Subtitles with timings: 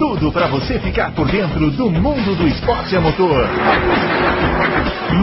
[0.00, 3.46] tudo para você ficar por dentro do mundo do esporte a motor.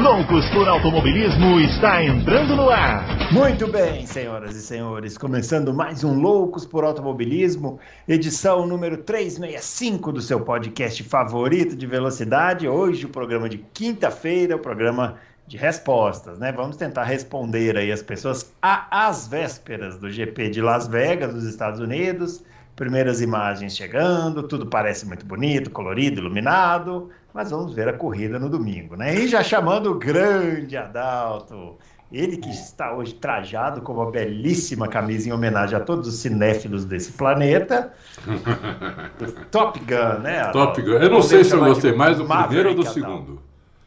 [0.04, 3.04] Loucos por Automobilismo está entrando no ar.
[3.32, 10.22] Muito bem, senhoras e senhores, começando mais um Loucos por Automobilismo, edição número 365 do
[10.22, 12.68] seu podcast favorito de velocidade.
[12.68, 15.16] Hoje, o programa de quinta-feira, o programa
[15.48, 16.52] de respostas, né?
[16.52, 21.80] Vamos tentar responder aí as pessoas às vésperas do GP de Las Vegas, dos Estados
[21.80, 22.44] Unidos.
[22.78, 28.48] Primeiras imagens chegando, tudo parece muito bonito, colorido, iluminado, mas vamos ver a corrida no
[28.48, 29.16] domingo, né?
[29.16, 31.76] E já chamando o grande Adalto,
[32.12, 36.86] ele que está hoje trajado com uma belíssima camisa em homenagem a todos os cinéfilos
[36.86, 37.92] desse planeta.
[39.50, 40.42] Top Gun, né?
[40.42, 40.76] Adalto?
[40.76, 40.98] Top Gun.
[41.00, 43.42] Eu não sei se eu gostei mais do primeiro ou do segundo.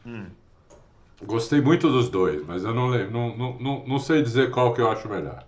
[0.04, 0.26] Hum.
[1.24, 4.74] Gostei muito dos dois, mas eu não, lembro, não, não, não, não sei dizer qual
[4.74, 5.45] que eu acho melhor.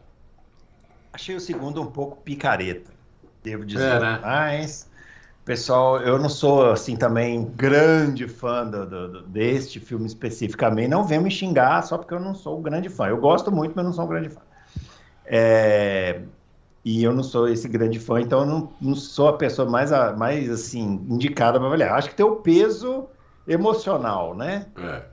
[1.12, 2.92] Achei o segundo um pouco picareta,
[3.42, 3.96] devo dizer.
[3.96, 4.18] É, né?
[4.22, 4.88] Mas,
[5.44, 10.88] pessoal, eu não sou assim também grande fã do, do, deste filme especificamente.
[10.88, 13.08] Não venha me xingar só porque eu não sou um grande fã.
[13.08, 14.40] Eu gosto muito, mas não sou um grande fã.
[15.24, 16.22] É,
[16.84, 19.90] e eu não sou esse grande fã, então eu não, não sou a pessoa mais,
[20.18, 21.92] mais assim indicada para avaliar.
[21.94, 23.08] Acho que tem o peso
[23.46, 24.66] emocional, né?
[24.76, 25.11] É.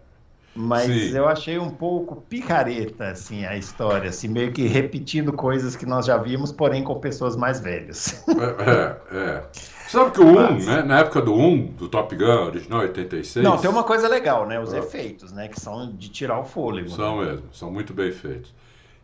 [0.55, 1.15] Mas Sim.
[1.15, 6.05] eu achei um pouco picareta, assim, a história, assim, meio que repetindo coisas que nós
[6.05, 8.23] já vimos, porém com pessoas mais velhas.
[8.27, 9.17] É, é.
[9.17, 9.43] é.
[9.87, 13.43] Sabe que o 1, né, na época do 1, do Top Gun original 86...
[13.43, 14.79] Não, tem uma coisa legal, né, os é.
[14.79, 16.89] efeitos, né, que são de tirar o fôlego.
[16.89, 17.31] São né?
[17.31, 18.53] mesmo, são muito bem feitos.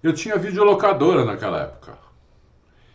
[0.03, 1.97] Eu tinha videolocadora naquela época.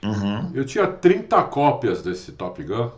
[0.05, 0.51] Uhum.
[0.55, 2.91] Eu tinha 30 cópias desse Top Gun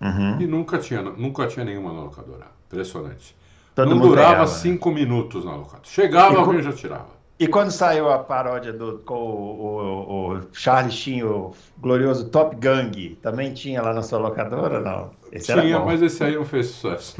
[0.00, 0.40] uhum.
[0.40, 2.46] e nunca tinha, nunca tinha nenhuma na locadora.
[2.66, 3.34] Impressionante.
[3.74, 4.58] Todo não durava pegava, né?
[4.58, 4.94] cinco né?
[4.96, 5.82] minutos na locadora.
[5.84, 7.20] Chegava, alguém já tirava.
[7.40, 12.54] E quando saiu a paródia do, com o, o, o Charles Sheen, o glorioso Top
[12.54, 15.08] Gang, também tinha lá na sua locadora, não?
[15.32, 17.16] Esse tinha, mas esse aí não fez sucesso.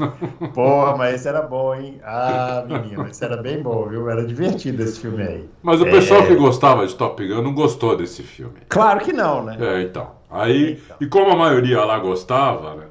[0.53, 1.99] Porra, mas esse era bom, hein?
[2.03, 4.07] Ah, menino, esse era bem bom, viu?
[4.11, 5.49] Era divertido esse filme aí.
[5.63, 5.89] Mas o é...
[5.89, 8.59] pessoal que gostava de Top Gun não gostou desse filme.
[8.69, 9.57] Claro que não, né?
[9.59, 10.11] É, então.
[10.29, 10.97] Aí, então.
[11.01, 12.83] e como a maioria lá gostava, né?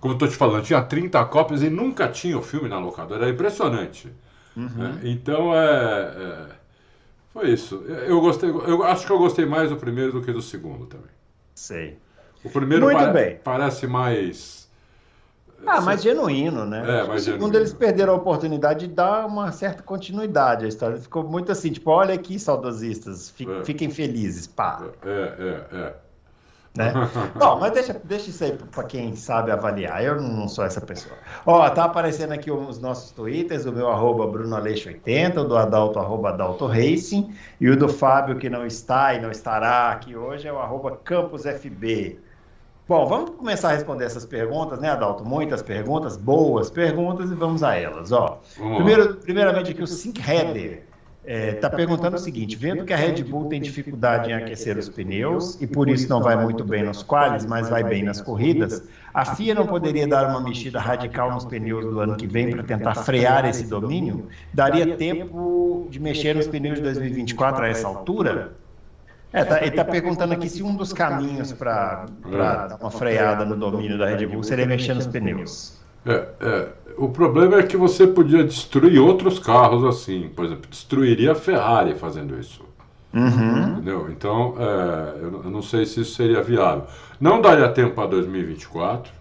[0.00, 3.24] Como eu tô te falando, tinha 30 cópias e nunca tinha o filme na locadora.
[3.24, 4.12] Era impressionante.
[4.56, 4.68] Uhum.
[4.68, 5.00] Né?
[5.04, 6.46] Então é, é,
[7.32, 7.76] Foi isso.
[7.86, 8.50] Eu gostei.
[8.50, 11.10] Eu acho que eu gostei mais do primeiro do que do segundo também.
[11.54, 11.98] Sei.
[12.44, 13.40] O primeiro Muito bem.
[13.42, 14.68] parece mais.
[15.66, 17.00] Ah, mais genuíno, né?
[17.00, 17.56] É, mais o segundo genuíno.
[17.58, 20.96] eles perderam a oportunidade de dar uma certa continuidade à história.
[20.98, 23.64] Ficou muito assim, tipo, olha aqui, saudosistas, fiquem, é.
[23.64, 24.86] fiquem felizes, pá.
[25.04, 25.94] É, é, é.
[26.76, 26.92] Né?
[27.34, 30.02] Bom, mas deixa, deixa isso aí para quem sabe avaliar.
[30.02, 31.16] Eu não sou essa pessoa.
[31.46, 36.30] Ó, tá aparecendo aqui os nossos twitters, o meu arroba BrunoAleixo80, o do Adalto, arroba
[36.30, 40.52] Adalto Racing, e o do Fábio, que não está e não estará aqui hoje, é
[40.52, 42.20] o arroba CampusFB.
[42.88, 45.22] Bom, vamos começar a responder essas perguntas, né, Adalto?
[45.22, 48.12] Muitas perguntas, boas perguntas, e vamos a elas.
[48.12, 50.87] Ó, primeiro, primeiramente aqui o Sync Header
[51.28, 54.78] está é, tá perguntando o seguinte: vendo que a Red Bull tem dificuldade em aquecer
[54.78, 58.18] os pneus e por isso não vai muito bem nos quales, mas vai bem nas
[58.22, 62.50] corridas, a FIA não poderia dar uma mexida radical nos pneus do ano que vem
[62.50, 64.26] para tentar frear esse domínio?
[64.54, 68.52] Daria tempo de mexer nos pneus de 2024 a essa altura?
[69.30, 73.54] É, tá, ele está perguntando aqui se um dos caminhos para dar uma freada no
[73.54, 75.76] domínio da Red Bull seria mexer nos pneus.
[76.06, 76.68] É, é,
[76.98, 80.28] o problema é que você podia destruir outros carros assim.
[80.34, 82.62] Por exemplo, destruiria a Ferrari fazendo isso.
[83.12, 83.72] Uhum.
[83.72, 84.10] Entendeu?
[84.10, 86.84] Então, é, eu, não sei se isso seria viável.
[87.20, 89.12] Não daria tempo para 2024,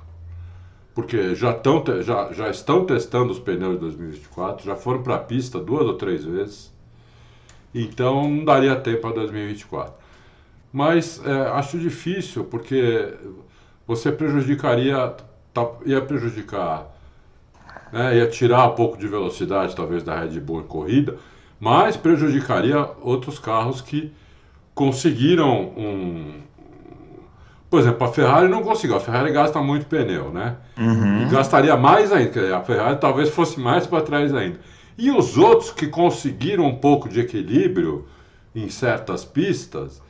[0.94, 5.20] porque já, tão, já, já estão testando os pneus de 2024, já foram para a
[5.20, 6.74] pista duas ou três vezes.
[7.74, 9.94] Então, não daria tempo para 2024.
[10.74, 13.14] Mas é, acho difícil, porque
[13.88, 15.16] você prejudicaria
[15.54, 16.88] tá, ia prejudicar,
[17.92, 21.18] né, ia tirar um pouco de velocidade, talvez, da Red Bull em corrida,
[21.60, 24.12] mas prejudicaria outros carros que
[24.74, 26.42] conseguiram um.
[27.70, 28.96] Por exemplo, a Ferrari não conseguiu.
[28.96, 30.56] A Ferrari gasta muito pneu, né?
[30.78, 31.24] Uhum.
[31.24, 32.58] E gastaria mais ainda.
[32.58, 34.60] A Ferrari talvez fosse mais para trás ainda.
[34.98, 38.08] E os outros que conseguiram um pouco de equilíbrio
[38.56, 40.02] em certas pistas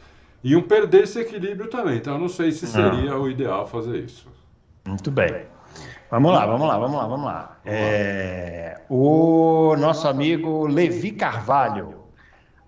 [0.44, 1.98] iam perder esse equilíbrio também.
[1.98, 4.28] Então, eu não sei se seria o ideal fazer isso.
[4.88, 5.28] Muito bem.
[6.10, 7.58] Vamos lá, vamos lá, vamos lá, vamos lá.
[7.66, 12.08] É, o nosso amigo Levi Carvalho.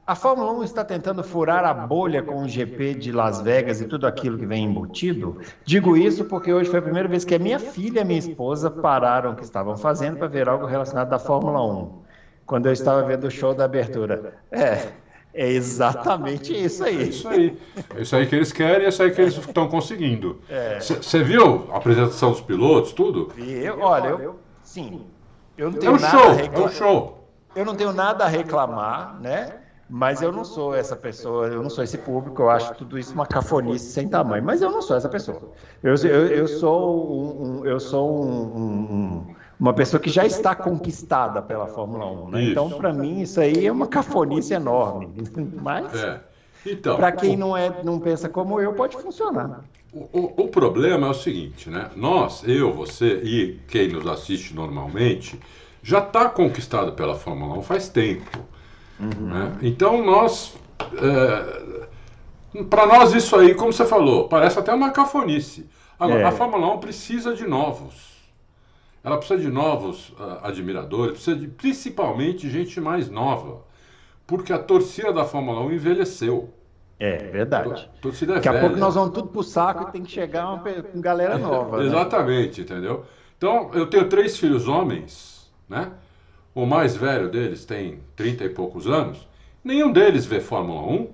[0.06, 3.86] A Fórmula 1 está tentando furar a bolha com o GP de Las Vegas e
[3.86, 5.40] tudo aquilo que vem embutido?
[5.64, 8.18] Digo isso porque hoje foi a primeira vez que a minha filha e a minha
[8.18, 12.02] esposa pararam o que estavam fazendo para ver algo relacionado à Fórmula 1.
[12.46, 14.34] Quando eu estava vendo o show da abertura.
[14.52, 14.88] É,
[15.34, 17.02] é exatamente isso aí.
[17.02, 17.58] É isso aí.
[17.96, 20.42] É isso aí que eles querem e é isso aí que eles estão conseguindo.
[20.80, 21.24] Você é.
[21.24, 23.32] viu a apresentação dos pilotos, tudo?
[23.38, 25.06] Eu, olha, eu, sim.
[25.58, 26.62] Eu não tenho é um nada show, a reclamar.
[26.62, 27.30] É um show.
[27.56, 29.60] Eu não tenho nada a reclamar, né?
[29.90, 33.12] Mas eu não sou essa pessoa, eu não sou esse público, eu acho tudo isso
[33.12, 35.42] uma cafonice sem tamanho, mas eu não sou essa pessoa.
[35.82, 40.56] Eu, eu, eu sou, um, um eu sou um, um, uma pessoa que já está
[40.56, 42.30] conquistada pela Fórmula 1.
[42.30, 42.44] Né?
[42.46, 45.10] Então, para mim, isso aí é uma cafonice enorme.
[45.62, 46.22] Mas, é.
[46.66, 49.62] então, para quem não, é, não pensa como eu, pode funcionar.
[49.92, 51.90] O, o, o, problema é o seguinte, né?
[51.96, 55.38] Nós, eu, você e quem nos assiste normalmente,
[55.82, 58.40] já está conquistado pela Fórmula 1 faz tempo.
[59.00, 59.28] Uhum.
[59.28, 59.58] Né?
[59.64, 60.56] Então nós.
[60.96, 61.80] É,
[62.70, 65.68] para nós isso aí, como você falou, parece até uma cafonice.
[66.00, 66.26] Agora, é.
[66.26, 68.09] a Fórmula 1 precisa de novos.
[69.04, 73.62] Ela precisa de novos uh, admiradores, precisa de principalmente gente mais nova.
[74.28, 76.54] Porque a torcida da Fórmula 1 envelheceu.
[77.00, 77.90] É verdade.
[77.98, 78.60] A torcida é Daqui velha.
[78.60, 80.64] a pouco nós vamos tudo pro saco e tem que chegar uma
[80.96, 81.78] galera nova.
[81.78, 81.86] né?
[81.86, 83.06] Exatamente, entendeu?
[83.38, 85.92] Então, eu tenho três filhos homens, né?
[86.54, 89.26] O mais velho deles tem 30 e poucos anos.
[89.64, 91.10] Nenhum deles vê Fórmula 1.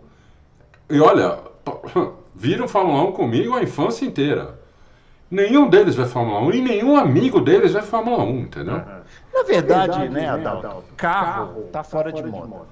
[0.89, 1.37] E olha,
[2.33, 4.59] viram Fórmula 1 comigo a infância inteira.
[5.35, 8.81] Nenhum deles vê Fórmula 1 e nenhum amigo deles vê Fórmula 1, entendeu?
[9.33, 12.65] Na verdade, né, Adalto, carro tá fora de moda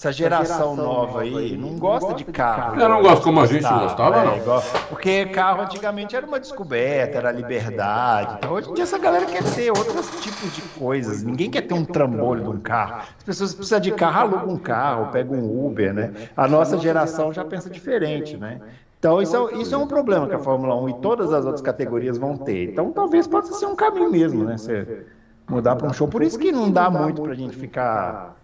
[0.00, 2.80] essa geração, nova aí não gosta de carro.
[2.80, 4.42] Eu não gosto como a gente gostava, né?
[4.46, 4.62] não.
[4.88, 8.36] Porque carro antigamente era uma descoberta, era liberdade.
[8.38, 11.22] Então, hoje em dia essa galera quer ter outros tipos de coisas.
[11.22, 13.02] Ninguém quer ter um trambolho de um carro.
[13.18, 16.12] As pessoas precisam de carro, alugam um carro, pegam um Uber, né?
[16.34, 18.58] A nossa geração já pensa diferente, né?
[19.00, 21.62] Então, isso é, isso é um problema que a Fórmula 1 e todas as outras
[21.62, 22.70] categorias vão ter.
[22.70, 24.58] Então, talvez possa ser um caminho mesmo, né?
[24.58, 25.06] Você
[25.48, 26.06] mudar para um show.
[26.06, 28.36] Por isso que não dá muito para a gente ficar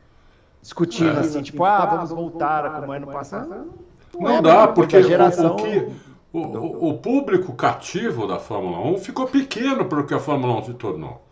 [0.62, 3.70] discutindo assim, tipo, ah, vamos voltar a como é no passado.
[4.19, 5.56] Não, é, dá, porque a geração...
[6.32, 10.59] o, o, o, público cativo da Fórmula 1 ficou pequeno para o que a Fórmula
[10.61, 11.23] 1 se tornou.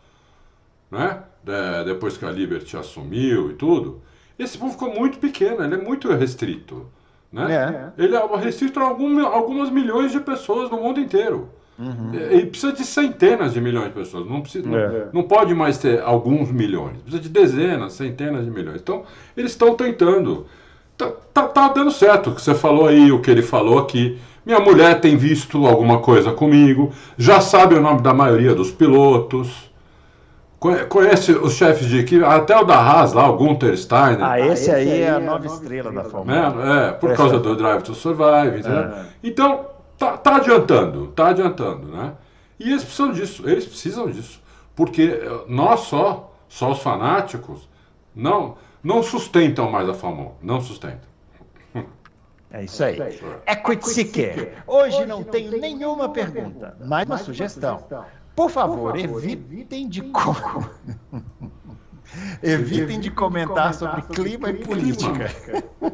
[0.91, 1.23] Né?
[1.43, 4.03] De, depois que a Liberty assumiu e tudo.
[4.39, 6.87] Esse público ficou muito pequeno, ele é muito restrito.
[7.35, 7.93] Né?
[7.99, 8.03] É.
[8.05, 11.49] Ele é restrito a algum, algumas milhões de pessoas no mundo inteiro.
[11.77, 12.15] Uhum.
[12.15, 14.25] Ele precisa de centenas de milhões de pessoas.
[14.29, 14.71] Não, precisa, é.
[14.71, 16.97] não, não, pode mais ter alguns milhões.
[16.99, 18.81] Precisa de dezenas, centenas de milhões.
[18.81, 19.03] Então,
[19.37, 20.47] eles estão tentando.
[20.97, 24.17] Tá, tá, tá, dando certo o que você falou aí, o que ele falou aqui.
[24.47, 29.74] Minha mulher tem visto alguma coisa comigo, já sabe o nome da maioria dos pilotos.
[30.89, 34.23] Conhece os chefes de equipe, até o da Haas lá, o Gunther Steiner.
[34.23, 36.63] Ah, esse aí é a nova estrela da Fórmula 1.
[36.63, 38.67] É, é, por causa do Drive to Survive.
[38.67, 39.07] É.
[39.23, 39.67] Então,
[39.99, 42.15] tá, tá adiantando, tá adiantando, né?
[42.59, 44.43] E eles precisam disso, eles precisam disso.
[44.75, 47.69] Porque eh, nós só, só os fanáticos,
[48.15, 51.15] não, não sustentam mais a Fórmula 1, não sustentam.
[52.51, 52.97] É isso aí.
[53.49, 54.63] Equity Seeker.
[54.65, 57.85] Hoje não tenho nenhuma pergunta, mas uma sugestão.
[58.35, 60.03] Por favor, evitem de
[62.43, 65.31] Evitem de comentar sobre clima e política.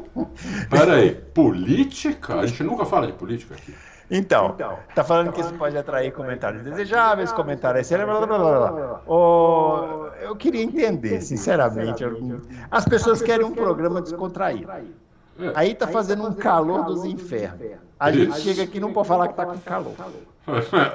[0.69, 2.39] Peraí, política?
[2.39, 3.73] A gente nunca fala de política aqui.
[4.13, 8.71] Então, então, tá falando que isso pode atrair comentários desejáveis, comentários excelentes, blá, blá, blá,
[8.71, 9.01] blá.
[9.07, 12.03] Oh, eu queria entender, sinceramente.
[12.69, 14.69] As pessoas querem um programa descontraído.
[15.55, 17.77] Aí tá fazendo um calor dos infernos.
[17.97, 19.93] A gente chega aqui e não pode falar que tá com calor.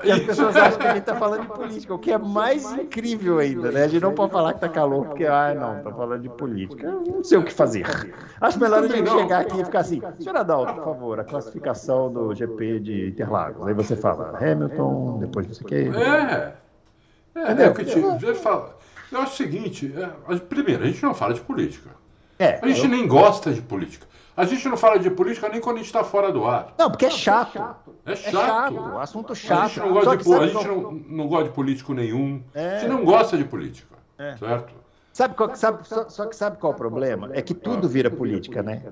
[0.03, 2.71] E as pessoas acham que a gente está falando de política, o que é mais
[2.73, 3.85] incrível ainda, né?
[3.85, 6.87] A gente não pode falar que está calor, porque, ah, não, está falando de política.
[6.87, 7.87] Eu não sei o que fazer.
[8.41, 12.13] Acho melhor a gente chegar aqui e ficar assim, senhor Adalto, por favor, a classificação
[12.13, 13.67] do GP de Interlagos.
[13.67, 15.95] Aí você fala Hamilton, depois você quer.
[15.95, 16.67] É.
[17.37, 18.71] É, é o que te, eu, falo.
[19.13, 21.91] eu acho o seguinte, é, primeiro, a gente não fala de política.
[22.39, 22.89] É, a gente eu...
[22.89, 24.07] nem gosta de política.
[24.37, 26.75] A gente não fala de política nem quando a gente está fora do ar.
[26.77, 27.57] Não, porque é chato.
[28.05, 28.29] É chato.
[28.29, 28.99] É chato.
[28.99, 29.63] Assunto chato.
[29.63, 32.43] A gente não gosta, de, a gente não, não gosta de político nenhum.
[32.55, 32.69] É.
[32.69, 33.97] A gente não gosta de política.
[34.19, 34.37] É.
[34.37, 34.75] Certo?
[35.17, 37.31] Sabe, qual, sabe só, só, que sabe qual é o problema?
[37.33, 38.83] É que tudo vira política, né?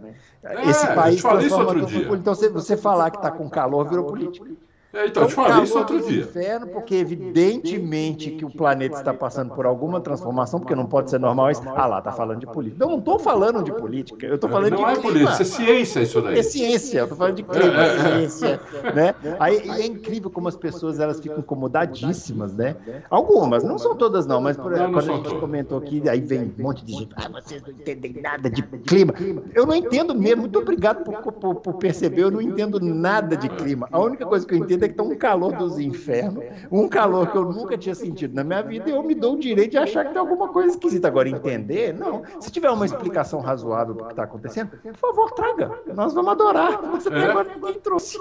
[0.43, 4.47] É, Esse país transforma tudo Então, você, você falar que está com calor virou política.
[4.95, 6.23] É, então, eu te falei isso outro dia.
[6.23, 11.19] Inferno, porque evidentemente que o planeta está passando por alguma transformação, porque não pode ser
[11.19, 11.63] normal isso.
[11.67, 12.85] Ah lá, tá falando de política.
[12.85, 15.43] Eu não estou falando de política, eu estou falando não de Não é política, isso
[15.43, 16.39] é ciência isso daí.
[16.39, 18.61] É ciência, eu estou falando de clima, é, é, ciência,
[18.95, 19.15] né?
[19.41, 22.77] Aí é incrível como as pessoas elas ficam incomodadíssimas, né?
[23.11, 25.41] Algumas, não são todas não, mas por, não, quando a gente todas.
[25.41, 29.13] comentou aqui, aí vem um monte de gente, ah, vocês não entendem nada de clima.
[29.53, 33.49] Eu não entendo mesmo, muito obrigado por, por, por perceber, eu não entendo nada de
[33.49, 33.89] clima.
[33.91, 37.31] A única coisa que eu entendo é que tá um calor dos infernos, um calor
[37.31, 39.79] que eu nunca tinha sentido na minha vida, e eu me dou o direito de
[39.79, 41.09] achar que tem alguma coisa esquisita.
[41.09, 42.23] Agora, entender, não.
[42.41, 45.71] Se tiver uma explicação razoável do que está acontecendo, por favor, traga.
[45.95, 46.81] Nós vamos adorar.
[46.91, 47.31] Você é.
[47.31, 48.19] agora ninguém trouxe.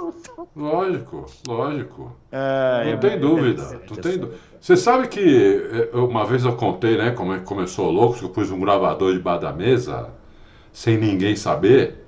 [0.55, 2.11] Lógico, lógico.
[2.31, 3.63] É, não tem dúvida.
[3.87, 4.29] Tu tem
[4.59, 8.51] Você sabe que é, uma vez eu contei, né, como começou louco, que eu pus
[8.51, 10.09] um gravador debaixo da mesa,
[10.71, 12.02] sem ninguém saber.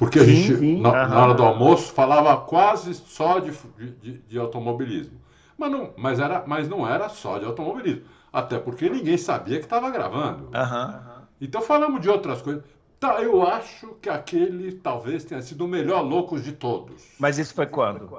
[0.00, 3.52] Porque sim, a gente, sim, na, na, hora do almoço, falava quase só de,
[4.00, 5.20] de, de, automobilismo.
[5.58, 8.04] Mas não, mas, era, mas não era só de automobilismo.
[8.32, 10.44] Até porque ninguém sabia que estava gravando.
[10.44, 11.22] Uhum.
[11.38, 12.64] Então falamos de outras coisas.
[12.98, 17.04] Tá, eu acho que aquele talvez tenha sido o melhor Loucos de todos.
[17.18, 18.10] Mas isso foi quando?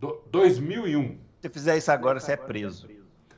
[0.00, 1.18] Do, 2001.
[1.42, 2.88] Se fizer isso agora, você é preso.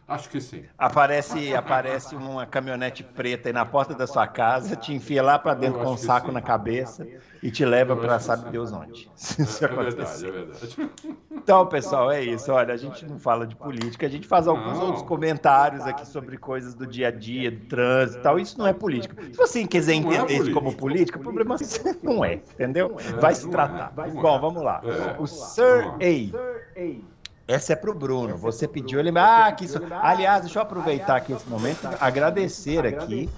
[0.08, 0.62] Acho que sim.
[0.78, 5.54] Aparece, aparece uma caminhonete preta aí na porta da sua casa, te enfia lá para
[5.54, 7.04] dentro com um saco na cabeça
[7.42, 9.10] e te leva para sabe Deus onde.
[9.18, 10.90] Isso é, é verdade, é verdade.
[11.30, 12.50] Então, pessoal, é isso.
[12.52, 14.86] Olha, a gente não fala de política, a gente faz alguns não.
[14.86, 18.38] outros comentários aqui sobre coisas do dia a dia, do trânsito e tal.
[18.38, 19.20] Isso não é política.
[19.22, 21.56] Se você quiser é entender é isso como política, o problema
[22.02, 22.96] não é, entendeu?
[23.20, 23.92] Vai se tratar.
[23.92, 24.82] Bom, vamos lá.
[24.84, 25.20] É.
[25.20, 27.06] O Sir A.
[27.48, 28.36] Essa é para o Bruno.
[28.36, 29.16] Você pediu ele.
[29.16, 29.80] Ah, que isso.
[30.02, 33.30] Aliás, deixa eu aproveitar aqui esse momento, agradecer aqui,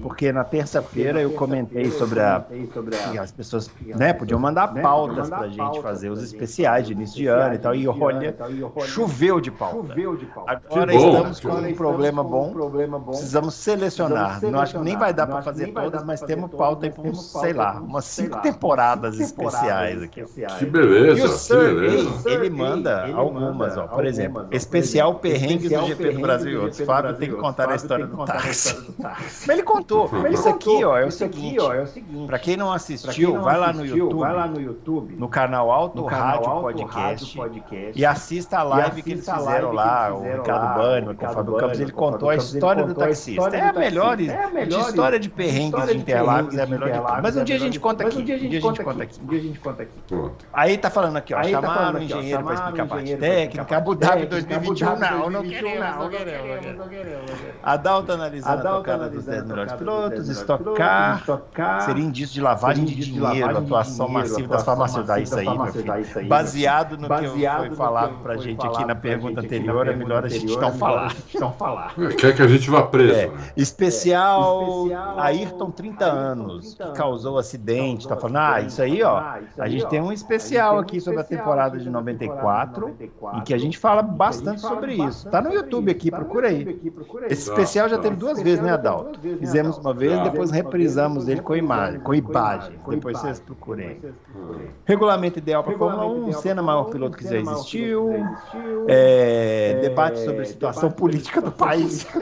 [0.00, 2.44] porque na terça-feira eu comentei sobre a.
[3.10, 7.16] que as pessoas né, podiam mandar pautas para a gente fazer os especiais de início
[7.16, 7.74] de ano e tal.
[7.74, 8.36] E olha,
[8.84, 9.94] choveu de pauta.
[10.46, 12.52] Agora estamos com um problema bom.
[13.08, 14.40] Precisamos selecionar.
[14.42, 17.52] Não acho que nem vai dar para fazer todas, mas temos pauta aí para sei
[17.52, 20.24] lá, umas cinco temporadas especiais aqui.
[20.58, 21.18] Que beleza.
[21.18, 23.08] E o Sir, ele manda
[23.48, 23.86] algumas algumas, ó.
[23.86, 26.80] Por exemplo, especial perrengues do GP do Brasil e outros.
[26.80, 28.94] Fábio tem que contar a história do táxi.
[28.98, 30.10] Mas ele contou.
[30.30, 31.58] Isso aqui, ó, é o seguinte.
[32.26, 36.04] Para quem não assistiu, vai lá no YouTube, vai lá no YouTube, no canal Alto
[36.04, 37.38] Rádio Podcast
[37.94, 41.92] e assista a live que eles fizeram lá, o Ricardo Bani, o Fábio Campos, ele
[41.92, 43.56] contou a história do taxista.
[43.56, 47.56] É a melhor história de perrengues de Interlagos, é a melhor de Mas um dia
[47.56, 48.18] a gente conta aqui.
[48.18, 49.20] Um dia a gente conta aqui.
[49.20, 49.92] Um dia a gente conta aqui.
[50.52, 53.94] Aí tá falando aqui, ó, chamaram o engenheiro para explicar a parte técnica técnica, Abu
[53.94, 57.30] Dhabi 2021, não, não queremos, não queremos, não queremos.
[57.62, 61.22] A Dalta analisando a tocada dos 10 melhores pilotos, estocar,
[61.82, 66.28] seria indício de lavagem de dinheiro, atuação massiva das farmacêuticas, isso aí, meu filho.
[66.28, 70.56] Baseado no que foi falado pra gente aqui na pergunta anterior, é melhor a gente
[70.56, 71.14] não falar.
[72.18, 73.14] Quer que a gente vá preso.
[73.14, 73.26] É.
[73.28, 73.52] Né?
[73.56, 74.86] Especial
[75.18, 79.22] Ayrton, 30 anos, que causou acidente, tá falando, ah, isso aí, ó,
[79.58, 82.96] a gente tem um especial aqui sobre a temporada de 94,
[83.34, 85.26] em que a gente fala bastante sobre isso.
[85.26, 86.80] Está no YouTube aqui, procura aí.
[87.28, 89.18] Esse especial já teve duas vezes, né, Adalto?
[89.20, 92.74] Fizemos uma vez, depois reprisamos ele com imagem, com imagem.
[92.88, 94.00] Depois vocês procurem.
[94.84, 98.12] Regulamento ideal para Fórmula 1, cena maior piloto que já existiu.
[98.86, 102.06] É, debate sobre a situação política do país.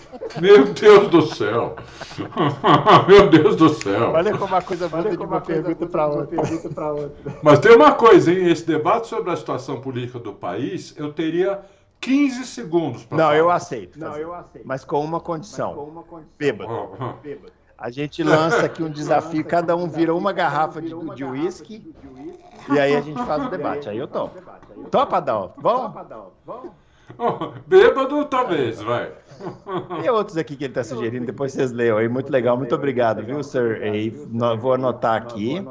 [0.40, 1.76] Meu Deus do céu!
[3.08, 4.12] Meu Deus do céu!
[4.12, 6.42] Olha como a coisa muda de uma pergunta para outra.
[7.42, 8.48] Mas tem uma coisa, hein?
[8.48, 11.60] Esse debate sobre a situação política do país, eu teria
[12.00, 13.36] 15 segundos para Não, falar.
[13.36, 13.98] eu aceito.
[13.98, 14.66] Não, eu aceito.
[14.66, 15.74] Mas com uma condição.
[15.74, 16.32] Com uma condição.
[16.38, 17.16] Bêbado.
[17.22, 17.52] Bêbado.
[17.76, 21.94] A gente lança aqui um desafio, cada um vira uma garrafa de uísque
[22.70, 23.88] e aí a gente faz o debate.
[23.88, 24.40] Aí eu topo.
[24.90, 25.54] Topa, Dal?
[25.56, 25.92] Vamos?
[27.66, 29.12] Bêbado, talvez, vai.
[30.04, 32.08] E outros aqui que ele está sugerindo, depois vocês leiam aí.
[32.08, 33.82] Muito legal, muito obrigado, viu, Sir?
[33.82, 34.10] E
[34.58, 35.64] vou anotar aqui.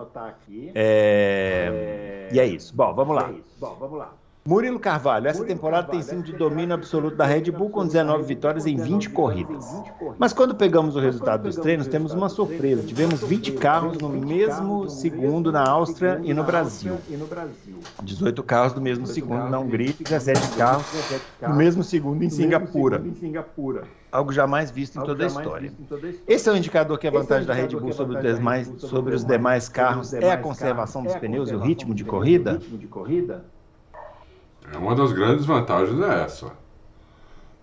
[0.74, 2.30] É...
[2.32, 2.76] E é isso.
[2.76, 3.32] Bom, vamos lá.
[3.60, 4.14] Bom, vamos lá.
[4.46, 8.66] Murilo Carvalho, essa temporada tem sido de domínio absoluto da Red Bull com 19 vitórias
[8.66, 9.66] em 20 corridas.
[10.18, 12.82] Mas quando pegamos o resultado dos treinos, temos uma surpresa.
[12.84, 16.98] Tivemos 20 carros no mesmo segundo na Áustria e no Brasil.
[18.02, 20.86] 18 carros no mesmo segundo na Hungria e 17 carros
[21.42, 23.04] no mesmo segundo em Singapura.
[24.12, 25.72] Algo jamais visto em toda a história.
[26.28, 29.24] Esse é o indicador que a vantagem da Red Bull sobre os demais, sobre os
[29.24, 32.60] demais carros é a conservação dos pneus e o ritmo de corrida?
[34.74, 36.52] É uma das grandes vantagens é essa.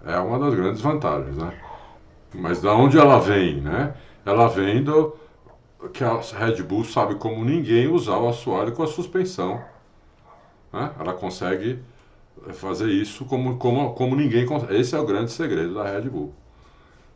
[0.04, 1.52] É uma das grandes vantagens, né?
[2.34, 3.94] Mas da onde ela vem, né?
[4.24, 5.16] Ela vem do
[5.92, 9.62] que a Red Bull sabe como ninguém usar o assoalho com a suspensão.
[10.72, 10.90] Né?
[10.98, 11.80] Ela consegue
[12.52, 14.76] fazer isso como, como, como ninguém consegue.
[14.76, 16.34] Esse é o grande segredo da Red Bull.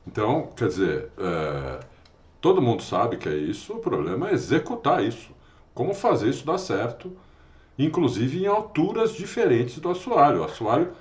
[0.06, 1.80] Então, quer dizer, é,
[2.40, 5.30] todo mundo sabe que é isso, o problema é executar isso.
[5.74, 7.12] Como fazer isso dar certo,
[7.84, 10.40] inclusive em alturas diferentes do assoalho.
[10.40, 10.92] O assoalho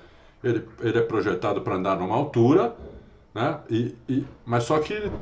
[0.42, 2.74] ele, ele é projetado para andar numa altura,
[3.34, 3.60] né?
[3.68, 5.12] E, e, mas só que ele,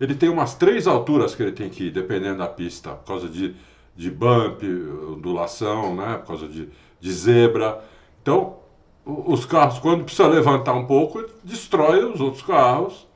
[0.00, 3.28] ele tem umas três alturas que ele tem que ir, dependendo da pista, por causa
[3.28, 3.54] de,
[3.94, 6.18] de bump, ondulação, né?
[6.18, 6.68] por causa de,
[7.00, 7.82] de zebra.
[8.22, 8.56] Então,
[9.04, 13.06] os carros, quando precisa levantar um pouco, destrói os outros carros.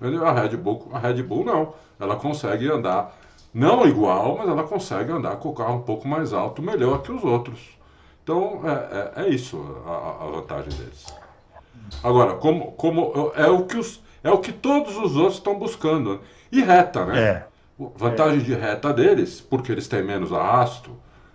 [0.00, 1.74] A Red Bull, a Red Bull não.
[1.98, 3.19] Ela consegue andar,
[3.52, 7.10] não igual, mas ela consegue andar com o carro um pouco mais alto, melhor que
[7.10, 7.60] os outros.
[8.22, 11.06] Então, é, é, é isso a, a, vantagem deles.
[12.02, 16.20] Agora, como, como é, o que os, é o que todos os outros estão buscando.
[16.52, 17.20] E reta, né?
[17.20, 17.46] É.
[17.96, 20.90] Vantagem de reta deles, porque eles têm menos arrasto,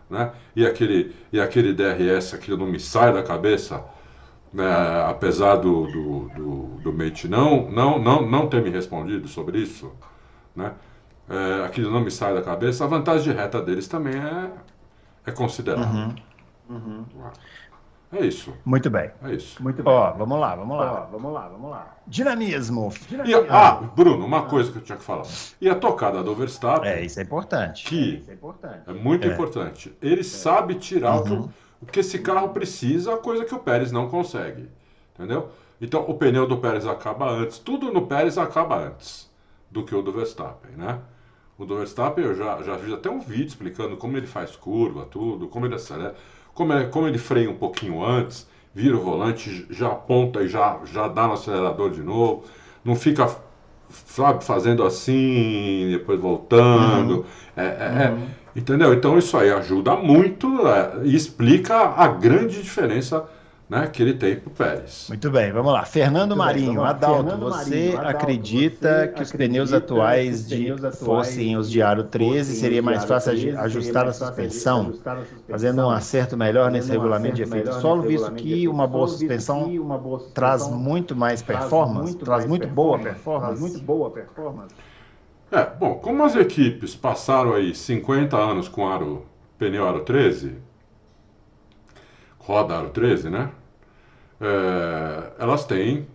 [0.10, 0.32] né?
[0.56, 3.84] E aquele, e aquele DRS, aquilo não me sai da cabeça,
[4.54, 4.66] né?
[5.10, 9.92] apesar do, do, do, do Mate não, não, não, não ter me respondido sobre isso,
[10.56, 10.72] né?
[11.30, 14.52] É, aquilo não me sai da cabeça, a vantagem de reta deles também é,
[15.26, 15.88] é considerável.
[15.90, 16.16] Uhum.
[16.70, 17.06] Uhum.
[18.12, 18.54] É isso.
[18.64, 19.12] Muito bem.
[19.24, 19.62] É isso.
[19.62, 19.92] Muito bem.
[19.92, 20.94] Ó, vamos lá, vamos lá.
[20.94, 21.98] Ó, vamos lá, vamos lá.
[22.08, 22.94] Dinamismo.
[23.10, 23.42] Dinamismo.
[23.42, 25.26] E, ah, Bruno, uma coisa que eu tinha que falar.
[25.60, 26.90] E a tocada do Verstappen.
[26.90, 27.86] É, isso é importante.
[27.86, 28.82] Que é, isso é, importante.
[28.88, 29.32] é muito é.
[29.34, 29.96] importante.
[30.02, 30.24] Ele é.
[30.24, 31.50] sabe tirar uhum.
[31.82, 34.70] o, que, esse carro precisa, a coisa que o Pérez não consegue.
[35.14, 35.50] Entendeu?
[35.82, 37.60] Então, o pneu do Pérez acaba antes.
[37.60, 39.30] Tudo no Pérez acaba antes
[39.70, 41.00] do que o do Verstappen, né?
[41.58, 45.08] O do Verstappen eu já, já fiz até um vídeo explicando como ele faz curva,
[45.10, 46.16] tudo, como ele acelera.
[46.54, 50.80] Como, é, como ele freia um pouquinho antes, vira o volante, já aponta e já,
[50.86, 52.44] já dá no acelerador de novo,
[52.84, 53.28] não fica
[53.90, 57.18] sabe, fazendo assim, depois voltando.
[57.18, 57.26] Uhum.
[57.56, 58.28] É, é, é uhum.
[58.56, 58.94] entendeu?
[58.94, 63.26] Então isso aí ajuda muito é, e explica a grande diferença
[63.68, 65.08] né, que ele tem para o Pérez.
[65.10, 65.84] Muito bem, vamos lá.
[65.86, 70.48] Fernando Muito Marinho, bem, Adalto, Fernando você Marinho, Adalto, acredita você que os pneus atuais
[70.48, 75.18] de, pneus fossem os de aro 13, seria mais fácil 13, ajustar, a suspensão, ajustar
[75.18, 79.08] a suspensão, fazendo um acerto melhor nesse regulamento de efeito solo, visto que uma boa
[79.08, 79.72] suspensão
[80.34, 83.62] traz muito mais performance, traz muito boa performance.
[83.62, 84.76] Muito boa performance.
[85.52, 89.26] É, bom, como as equipes passaram aí 50 anos com aro,
[89.58, 90.58] pneu aro 13,
[92.46, 93.52] roda aro 13, né?
[94.40, 96.08] É, elas têm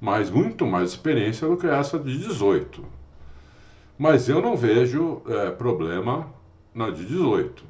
[0.00, 2.84] mais, muito mais experiência do que essa de 18.
[3.96, 6.26] Mas eu não vejo é, problema
[6.74, 7.64] na de 18.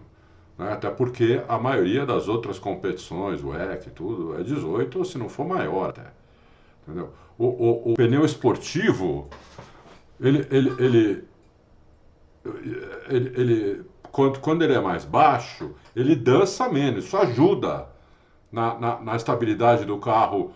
[0.57, 0.73] Né?
[0.73, 5.19] Até porque a maioria das outras competições, o EC e tudo, é 18, ou se
[5.19, 6.07] não for maior até.
[6.83, 7.11] Entendeu?
[7.37, 9.29] O, o, o pneu esportivo,
[10.19, 11.25] ele, ele, ele,
[13.09, 17.05] ele quando, quando ele é mais baixo, ele dança menos.
[17.05, 17.87] Isso ajuda
[18.51, 20.53] na, na, na estabilidade do carro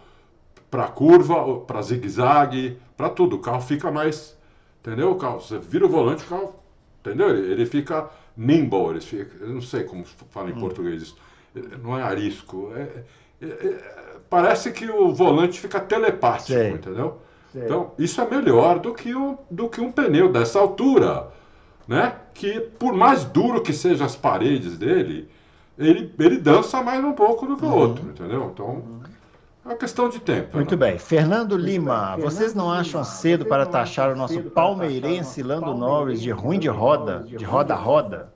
[0.70, 3.36] para curva, para zigue-zague, para tudo.
[3.36, 4.36] O carro fica mais.
[4.80, 5.12] Entendeu?
[5.12, 6.54] O carro, você vira o volante, o carro.
[7.00, 7.30] Entendeu?
[7.30, 10.60] Ele, ele fica nimble, ele fica, eu não sei como fala em hum.
[10.60, 11.16] português isso.
[11.82, 12.72] Não é arisco.
[12.74, 13.04] É,
[13.40, 13.80] é, é,
[14.28, 16.70] parece que o volante fica telepático, sei.
[16.70, 17.18] entendeu?
[17.52, 17.64] Sei.
[17.64, 21.28] Então, isso é melhor do que, o, do que um pneu dessa altura,
[21.86, 22.14] né?
[22.32, 25.28] Que por mais duro que sejam as paredes dele,
[25.78, 27.74] ele, ele dança mais um pouco do que o uhum.
[27.74, 28.50] outro, entendeu?
[28.52, 28.82] Então,
[29.64, 30.56] é uma questão de tempo.
[30.56, 30.90] Muito né?
[30.90, 30.98] bem.
[30.98, 36.58] Fernando Lima, vocês não acham cedo para taxar o nosso palmeirense Lando Norris de ruim
[36.58, 38.33] de roda, de roda-roda?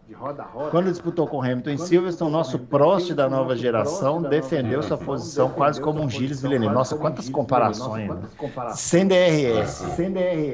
[0.70, 5.80] Quando disputou com Hamilton em Silverstone, nosso Prost da nova geração defendeu sua posição quase
[5.80, 6.74] como um Gilles Villeneuve.
[6.74, 8.08] Nossa, quantas comparações.
[8.08, 8.22] Né?
[8.70, 9.82] Sem DRS.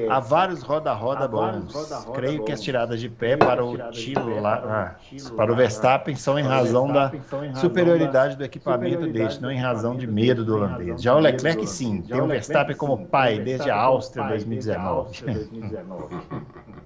[0.09, 1.73] Há vários roda-roda bons.
[2.13, 4.95] Creio que as tiradas de pé para o titular, ah,
[5.37, 7.11] para o Verstappen são em razão da
[7.55, 11.01] superioridade do equipamento deste, não em razão de medo do holandês.
[11.01, 15.23] Já o Leclerc, sim, tem o Verstappen como pai desde a Áustria 2019.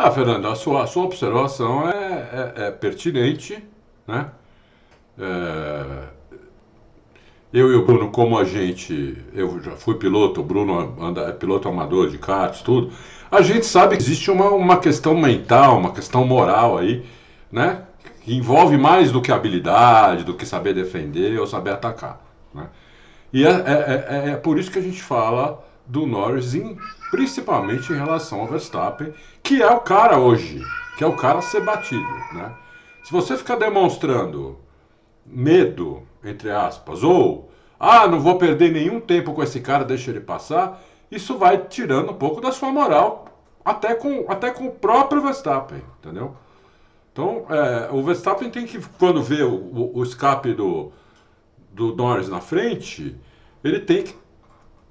[0.00, 3.60] Ah, Fernando, a sua, a sua observação é, é, é pertinente,
[4.06, 4.30] né?
[5.18, 6.04] É,
[7.52, 11.32] eu e o Bruno, como a gente, eu já fui piloto, o Bruno anda, é
[11.32, 12.92] piloto amador de karts, tudo,
[13.28, 17.04] a gente sabe que existe uma, uma questão mental, uma questão moral aí,
[17.50, 17.82] né?
[18.22, 22.22] Que envolve mais do que habilidade, do que saber defender ou saber atacar,
[22.54, 22.68] né?
[23.32, 26.78] E é, é, é, é por isso que a gente fala do Norris, em,
[27.10, 30.62] principalmente em relação ao Verstappen, que é o cara hoje,
[30.96, 32.08] que é o cara a ser batido.
[32.32, 32.52] Né?
[33.04, 34.58] Se você ficar demonstrando
[35.24, 40.20] medo, entre aspas, ou ah, não vou perder nenhum tempo com esse cara, deixa ele
[40.20, 43.26] passar, isso vai tirando um pouco da sua moral,
[43.64, 46.34] até com, até com o próprio Verstappen, entendeu?
[47.12, 50.92] Então, é, o Verstappen tem que, quando vê o, o, escape do,
[51.72, 53.16] do Norris na frente,
[53.62, 54.14] ele tem que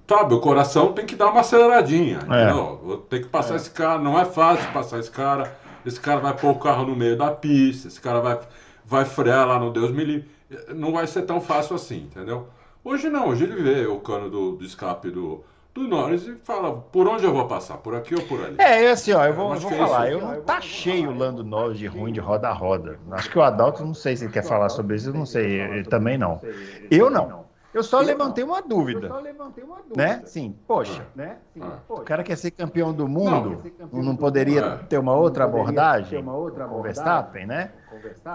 [0.07, 2.19] sabe, o coração tem que dar uma aceleradinha.
[2.29, 2.97] É.
[3.09, 3.57] Tem que passar é.
[3.57, 5.55] esse cara, não é fácil passar esse cara.
[5.85, 8.39] Esse cara vai pôr o carro no meio da pista, esse cara vai,
[8.85, 10.29] vai frear lá no Deus me livre.
[10.75, 12.47] Não vai ser tão fácil assim, entendeu?
[12.83, 15.43] Hoje não, hoje ele vê o cano do, do escape do,
[15.73, 18.55] do Norris e fala por onde eu vou passar, por aqui ou por ali.
[18.59, 21.43] É, assim, ó, eu vou, eu vou é falar, eu não tá cheio o Lando
[21.43, 22.99] Norris de ruim de roda a roda.
[23.11, 25.61] Acho que o Adalto, não sei se ele quer falar sobre isso, eu não sei,
[25.61, 26.41] ele também não.
[26.89, 27.46] Eu não.
[27.77, 29.05] Eu só levantei uma dúvida.
[29.05, 29.95] Eu só levantei uma dúvida.
[29.95, 30.21] Né?
[30.25, 31.05] Sim, poxa.
[31.15, 31.37] Né?
[31.53, 31.77] Sim, ah.
[31.87, 32.01] poxa.
[32.01, 33.61] O cara quer ser campeão do mundo,
[33.93, 34.77] não, não poderia é.
[34.77, 36.19] ter uma outra abordagem?
[36.19, 37.71] Uma outra abordagem Verstappen, né?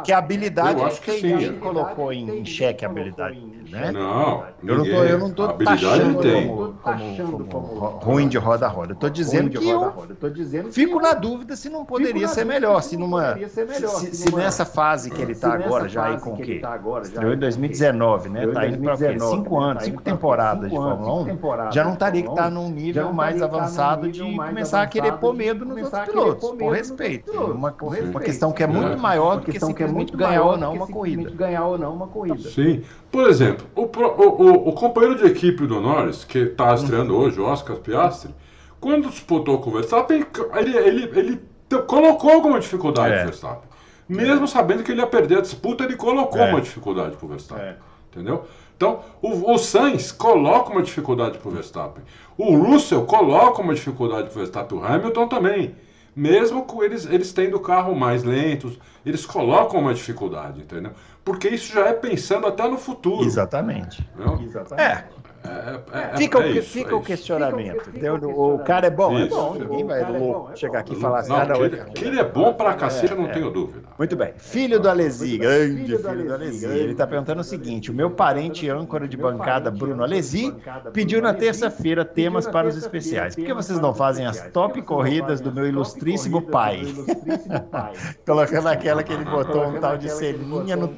[0.05, 1.27] Que a habilidade eu acho que sim.
[1.27, 3.39] ninguém colocou em, em xeque a habilidade,
[3.71, 3.93] né?
[3.93, 8.69] Não, eu não tô, eu não tô taxando como, como, como, ruim de roda a
[8.69, 8.93] roda.
[8.93, 9.93] Eu tô dizendo que eu
[10.71, 15.21] fico na dúvida se não poderia ser melhor, se numa se, se nessa fase que
[15.21, 16.63] ele está agora, já aí com o quê?
[17.03, 18.47] Estreou em 2019, né?
[18.47, 19.19] Tá indo para quê?
[19.19, 23.43] Cinco anos, cinco temporadas de Fórmula 1, já não estaria que estar num nível mais
[23.43, 27.31] avançado de começar a querer pôr medo nos outros pilotos, por respeito.
[27.33, 27.75] Uma,
[28.11, 31.31] uma questão que é muito maior questão que é muito ganhar ou não uma corrida.
[31.31, 32.49] ganhar ou não uma corrida.
[32.49, 32.83] Sim.
[33.11, 37.45] Por exemplo, o, o, o companheiro de equipe do Norris, que está estreando hoje, o
[37.45, 38.35] Oscar Piastri,
[38.81, 40.27] quando disputou com o Verstappen,
[40.57, 41.41] ele, ele, ele
[41.87, 43.25] colocou alguma dificuldade é.
[43.25, 43.71] Verstappen.
[44.09, 44.49] Mesmo é.
[44.49, 46.51] sabendo que ele ia perder a disputa, ele colocou é.
[46.51, 47.65] uma dificuldade para o Verstappen.
[47.65, 47.77] É.
[48.11, 48.45] Entendeu?
[48.77, 52.03] Então, o, o Sainz coloca uma dificuldade para o Verstappen.
[52.37, 54.79] O Russell coloca uma dificuldade para o Verstappen.
[54.79, 55.75] O Hamilton também
[56.15, 60.93] mesmo com eles, eles tendo o carro mais lentos, eles colocam uma dificuldade, entendeu?
[61.25, 63.25] Porque isso já é pensando até no futuro.
[63.25, 64.07] Exatamente.
[64.43, 64.83] Exatamente.
[64.83, 65.09] É.
[65.45, 67.85] É, é, fica, é, o, isso, fica é o questionamento.
[67.85, 69.25] Fica, fica o, o, cara é bom, isso.
[69.25, 69.55] é bom.
[69.55, 71.33] Ninguém vai é chegar aqui e falar assim.
[71.33, 73.89] Não, que, ele, que ele é bom pra cacete, eu não tenho dúvida.
[73.99, 74.33] Muito bem.
[74.37, 76.67] Filho do Alesi, grande filho do Alesi.
[76.67, 80.55] Ele está perguntando o seguinte: o meu parente âncora de bancada, Bruno Alesi,
[80.93, 83.35] pediu na terça-feira temas para os especiais.
[83.35, 86.83] Por que vocês não fazem as top corridas do meu ilustríssimo pai?
[88.25, 90.93] Colocando aquela que ele botou um tal de selinha no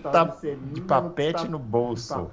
[0.72, 2.30] de papete no bolso.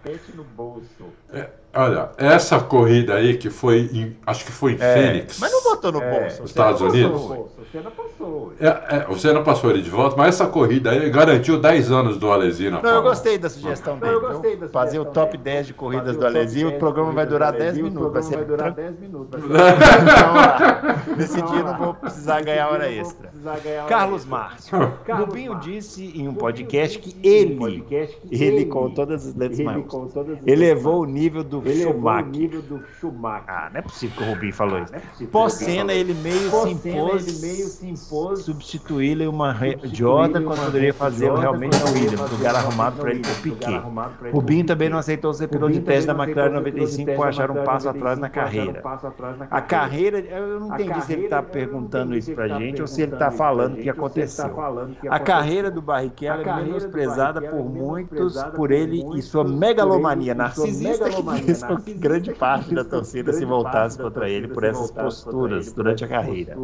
[1.33, 5.39] É, olha, essa corrida aí que foi, em, acho que foi em é, Fênix.
[5.39, 6.43] Mas não botou no é, bolso.
[6.43, 7.21] Estados Unidos.
[7.21, 8.53] O Senna passou.
[8.59, 12.17] É, é, o Senna passou ele de volta, mas essa corrida aí garantiu 10 anos
[12.17, 12.81] do Alesina.
[12.81, 14.15] Não, eu gostei da sugestão dele.
[14.15, 17.53] Eu gostei da Fazer o top 10 de corridas do Alesina, o programa vai durar
[17.53, 18.11] 10 minutos.
[18.11, 19.41] Vai, ser vai durar 10 minutos.
[19.45, 23.31] então, nesse dia não vou precisar ganhar hora extra.
[23.87, 24.77] Carlos Márcio.
[25.07, 27.85] Rubinho disse em um podcast que ele,
[28.29, 30.11] ele com todas as letras maiúsculas,
[30.45, 31.60] elevou o nível do
[32.99, 33.43] Schumacher.
[33.47, 35.27] Ah, não é possível que o Rubinho falou isso.
[35.27, 36.49] Pós-cena, ele meio
[37.67, 39.55] se impôs substituí-lo em uma
[39.91, 43.81] Jordan quando poderia fazer realmente a Williams, lugar arrumado para ele por Piquet.
[44.31, 47.89] Rubinho também não aceitou ser piloto de teste da McLaren 95 por achar um passo
[47.89, 48.81] atrás na carreira.
[49.49, 53.01] A carreira, eu não entendi se ele está perguntando isso para a gente ou se
[53.01, 54.55] ele está falando o que aconteceu.
[55.09, 61.21] A carreira do Barrichello é menosprezada por muitos, por ele e sua megalomania narcisista que
[61.51, 66.03] fez com que grande parte da torcida se voltasse contra ele por essas posturas durante
[66.03, 66.57] a carreira.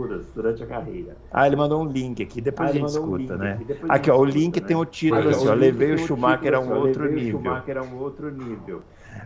[1.32, 3.60] Ah, ele mandou um link aqui, depois ah, a gente escuta, né?
[3.90, 7.12] Aqui, ó, o link tem o título assim, ó, levei o Schumacher a um outro
[7.12, 8.82] nível.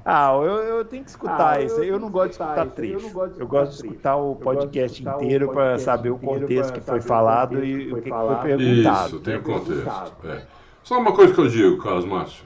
[0.06, 1.76] Ah, eu, eu tenho que escutar ah, isso.
[1.76, 3.08] Eu, eu não gosto de escutar trecho.
[3.08, 6.82] Eu, gosto de, eu gosto de escutar o podcast inteiro para saber o contexto que
[6.82, 9.08] foi falado e o que, foi perguntado.
[9.08, 10.15] Isso, tem o contexto.
[10.26, 10.41] É.
[10.84, 12.45] Só uma coisa que eu digo, Carlos Márcio.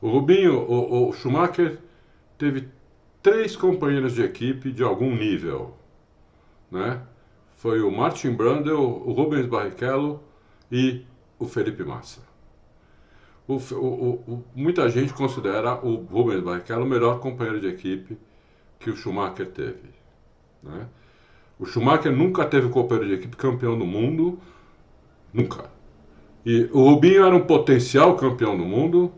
[0.00, 1.78] O Rubinho, o, o Schumacher
[2.38, 2.68] teve
[3.22, 5.74] três companheiros de equipe de algum nível,
[6.70, 7.02] né?
[7.56, 10.22] Foi o Martin Brundle, o Rubens Barrichello
[10.70, 11.04] e
[11.38, 12.22] o Felipe Massa.
[13.48, 18.16] O, o, o, muita gente considera o Rubens Barrichello o melhor companheiro de equipe
[18.78, 19.90] que o Schumacher teve.
[20.62, 20.86] Né?
[21.58, 24.38] O Schumacher nunca teve companheiro de equipe campeão do mundo,
[25.32, 25.68] nunca.
[26.46, 29.12] E o Rubinho era um potencial campeão do mundo,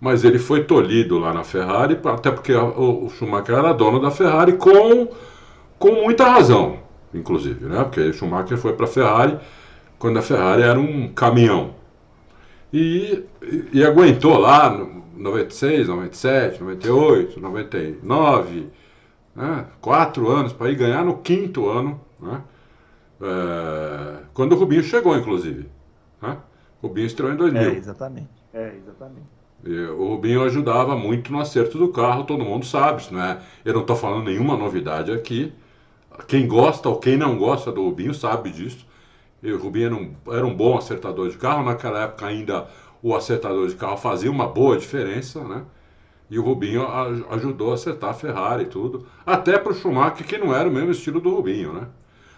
[0.00, 4.10] mas ele foi tolhido lá na Ferrari, até porque o, o Schumacher era dono da
[4.10, 5.08] Ferrari com,
[5.78, 6.78] com muita razão,
[7.12, 7.84] inclusive, né?
[7.84, 9.38] Porque o Schumacher foi para a Ferrari
[9.98, 11.74] quando a Ferrari era um caminhão.
[12.72, 18.70] E, e, e aguentou lá no 96, 97, 98, 99,
[19.36, 19.66] né?
[19.80, 22.42] quatro anos para ir ganhar no quinto ano, né?
[23.20, 25.68] É, quando o Rubinho chegou, inclusive.
[26.22, 26.38] Né?
[26.80, 27.60] O Rubinho estreou em 2000.
[27.60, 28.30] É, exatamente.
[28.54, 29.39] É, exatamente.
[29.64, 33.42] O Rubinho ajudava muito no acerto do carro, todo mundo sabe, isso não é?
[33.64, 35.52] Eu não estou falando nenhuma novidade aqui.
[36.26, 38.86] Quem gosta ou quem não gosta do Rubinho sabe disso.
[39.42, 41.64] E o Rubinho era um, era um bom acertador de carro.
[41.64, 42.68] Naquela época ainda
[43.02, 45.62] o acertador de carro fazia uma boa diferença, né?
[46.30, 46.86] E o Rubinho
[47.30, 49.06] ajudou a acertar a Ferrari e tudo.
[49.26, 51.88] Até para o Schumacher, que não era o mesmo estilo do Rubinho, né?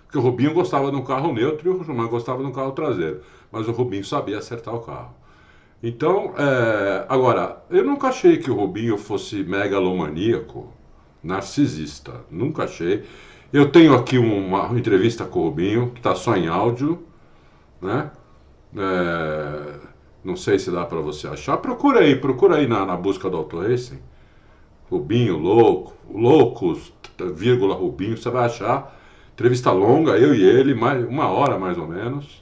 [0.05, 2.73] Porque o Rubinho gostava de um carro neutro e o Schumacher gostava de um carro
[2.73, 3.21] traseiro.
[3.51, 5.15] Mas o Rubinho sabia acertar o carro.
[5.83, 7.05] Então, é...
[7.09, 10.73] agora, eu nunca achei que o Rubinho fosse megalomaníaco,
[11.23, 12.25] narcisista.
[12.31, 13.05] Nunca achei.
[13.53, 17.03] Eu tenho aqui uma entrevista com o Rubinho, que está só em áudio,
[17.81, 18.11] né?
[18.77, 19.75] É,
[20.25, 21.59] não sei se dá para você achar.
[21.59, 23.99] Procura aí, procura aí na, na busca do Auto Racing.
[24.91, 26.93] Rubinho, louco, loucos,
[27.35, 28.99] vírgula Rubinho, você vai achar.
[29.35, 32.42] Entrevista longa, eu e ele, mais, uma hora mais ou menos.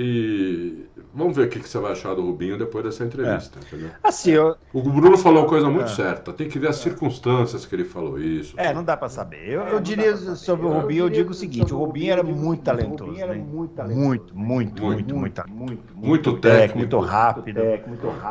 [0.00, 3.66] E vamos ver o que, que você vai achar do Rubinho depois dessa entrevista, é.
[3.66, 3.90] entendeu?
[4.04, 4.56] Assim, eu...
[4.72, 5.94] O Bruno falou uma coisa muito é.
[5.94, 6.32] certa.
[6.32, 8.54] Tem que ver as circunstâncias que ele falou isso.
[8.56, 9.48] É, não dá para saber.
[9.48, 13.10] Eu, eu diria sobre o Rubinho, eu digo o seguinte: o Rubinho era muito talentoso.
[13.10, 17.60] Muito, muito, muito, muito, muito, muito, muito técnico, muito rápido.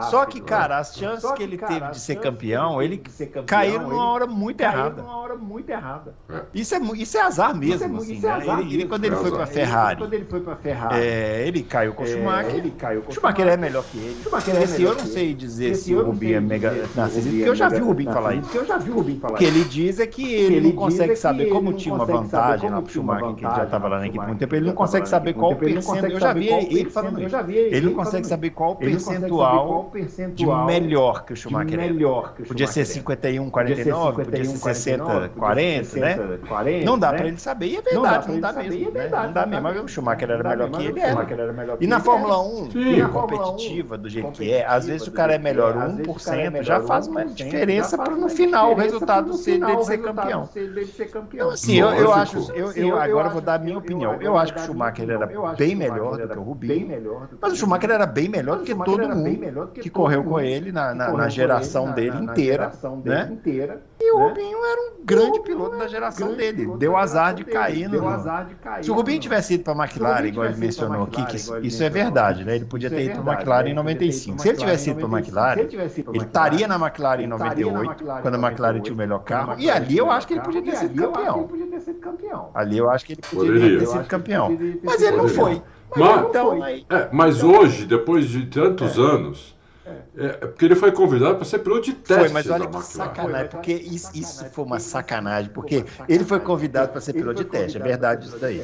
[0.09, 3.03] Só que, cara, as chances que ele teve de ser campeão, ele
[3.45, 5.01] caíram numa hora muito errada.
[5.01, 6.15] Numa hora muito errada.
[6.53, 8.01] Isso é isso é azar mesmo.
[8.01, 12.07] Ele quando ele foi para Ferrari, quando ele foi para Ferrari, ele caiu com o
[12.07, 12.55] Schumacher.
[12.55, 13.47] Ele caiu com o Schumacher.
[13.47, 14.17] é melhor que ele.
[14.23, 17.55] Schumacher é Esse eu não sei dizer se o Rubinho é mega narcisista, porque eu
[17.55, 18.43] já vi o Rubinho falar isso.
[18.43, 19.49] Porque eu já vi o Rubinho falar isso.
[19.49, 22.81] O que ele diz é que ele não consegue saber como tinha uma vantagem lá
[22.81, 25.09] pro Schumacher, que ele já estava lá na equipe há muito tempo, ele não consegue
[25.09, 26.11] saber qual o percentual.
[26.11, 27.35] Eu já vi ele falando isso.
[27.49, 29.91] Ele não consegue saber qual o percentual
[30.33, 31.87] de melhor que o Schumacher é.
[32.45, 36.17] Podia ser 51, 49, podia ser 60, 40, né?
[36.85, 37.67] Não dá para ele saber.
[37.67, 38.91] E é verdade, não dá mesmo.
[38.91, 39.63] Não dá mesmo.
[39.63, 40.99] Mas o Schumacher era melhor que ele.
[40.99, 43.07] Era melhor e na Fórmula 1, Sim.
[43.09, 47.25] competitiva do jeito que é, às vezes o cara é melhor 1%, já faz uma
[47.25, 50.49] diferença para no final o resultado ser dele ser campeão.
[51.33, 54.15] Então, assim, eu, eu acho, eu, eu agora vou dar a minha opinião.
[54.21, 57.91] Eu acho que o Schumacher era bem melhor do que o Rubinho, mas o Schumacher
[57.91, 61.91] era bem melhor do que todo mundo que correu com ele na, na, na geração
[61.91, 62.71] dele inteira,
[63.03, 63.37] né?
[63.99, 66.67] E o Rubinho era um grande piloto da geração dele.
[66.77, 67.97] Deu azar de cair no.
[68.81, 71.89] Se o Rubinho tivesse ido para a McLaren, igual ele mencionou aqui, que isso é
[71.89, 72.55] verdade, né?
[72.55, 74.41] Ele podia ter ido para a McLaren em 95.
[74.41, 78.47] Se ele tivesse ido para a McLaren, ele estaria na McLaren em 98, quando a
[78.47, 79.55] McLaren tinha o melhor carro.
[79.57, 82.51] E ali eu acho que ele podia ter sido campeão.
[82.53, 84.57] Ali eu acho que ele poderia ter sido campeão.
[84.83, 85.61] Mas ele não foi.
[85.95, 89.56] Mas, então, é, mas hoje, depois de tantos anos
[90.17, 92.25] é, é, porque ele foi convidado para ser piloto de teste.
[92.25, 96.91] Foi, mas olha que sacanagem, porque isso, isso foi uma sacanagem, porque ele foi convidado
[96.91, 98.61] para ser piloto de teste, é verdade isso daí.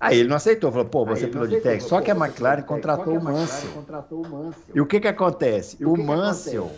[0.00, 1.88] Aí ele não aceitou, falou, pô, você é piloto de teste.
[1.88, 3.70] Só que a McLaren contratou o Mansell.
[4.74, 5.82] E o que que acontece?
[5.84, 6.70] O Mansell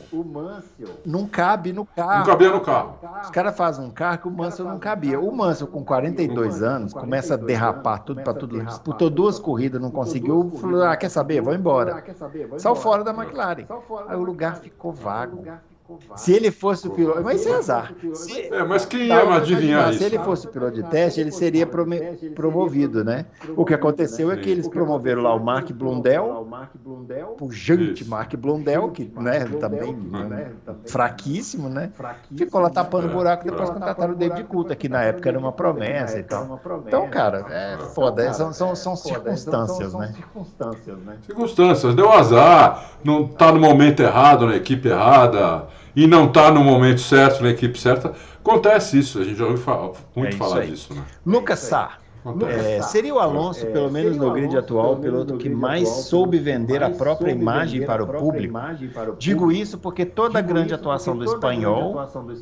[1.04, 2.18] não cabe no carro.
[2.18, 2.98] Não cabia no carro.
[3.22, 5.20] Os caras fazem um carro que o Mansell não cabia.
[5.20, 9.90] O Mansell, com 42 anos, começa a derrapar tudo para tudo, disputou duas corridas, não
[9.90, 12.02] conseguiu, falou, ah, quer saber, vou embora.
[12.58, 13.57] Saiu fora da McLaren.
[14.06, 15.44] Aí o lugar ficou vago.
[16.16, 17.22] Se ele fosse o piloto.
[17.22, 17.94] Mas isso é azar.
[18.12, 19.98] Se, é, mas quem ia tá, adivinhar isso?
[20.00, 21.66] Se ele fosse o piloto de teste, ele seria
[22.34, 23.24] promovido, né?
[23.56, 26.46] O que aconteceu é que eles promoveram lá o Mark Blundell,
[27.38, 30.52] pujante Mark Blundell, que né, também né,
[30.86, 31.90] fraquíssimo, né?
[32.36, 36.18] Ficou lá tapando buraco, depois contrataram o David Coulter, que na época era uma promessa
[36.18, 36.60] e tal.
[36.86, 38.30] Então, cara, é foda.
[38.34, 40.12] São, são, são circunstâncias, né?
[41.24, 41.94] Circunstâncias.
[41.94, 47.00] Deu azar, não tá no momento errado, na equipe errada e não está no momento
[47.00, 48.12] certo, na equipe certa.
[48.40, 50.94] Acontece isso, a gente já ouviu falar, muito é falar disso.
[50.94, 51.02] Né?
[51.26, 51.98] Lucas Sá.
[52.46, 56.38] É, seria o Alonso, é, pelo menos no grid atual, o piloto que mais soube
[56.38, 58.58] vender a própria imagem para o público.
[59.18, 61.96] Digo isso porque toda grande atuação do espanhol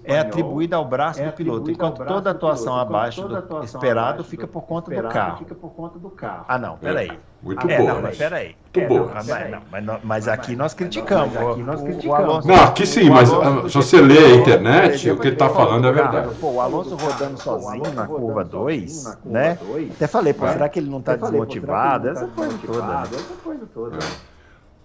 [0.04, 4.90] é atribuída ao braço do piloto, enquanto toda atuação abaixo do esperado fica por conta
[4.90, 6.44] do carro.
[6.48, 7.12] Ah, não, peraí.
[7.42, 7.94] Muito é, boa.
[7.94, 8.56] Não, mas peraí.
[8.74, 9.06] Muito é, boa.
[9.06, 11.34] Não, mas, não, mas, mas, aqui nós criticamos.
[11.34, 12.46] Mas aqui nós criticamos.
[12.46, 15.86] Não, aqui sim, mas Alonso, se você lê a internet, o que ele está falando
[15.86, 16.34] é verdade.
[16.40, 19.58] Pô, o Alonso rodando sozinho na curva 2, né?
[19.94, 22.08] Até falei, pô, será que ele não está desmotivado?
[22.08, 23.02] Essa coisa toda.
[23.02, 23.98] Essa coisa toda.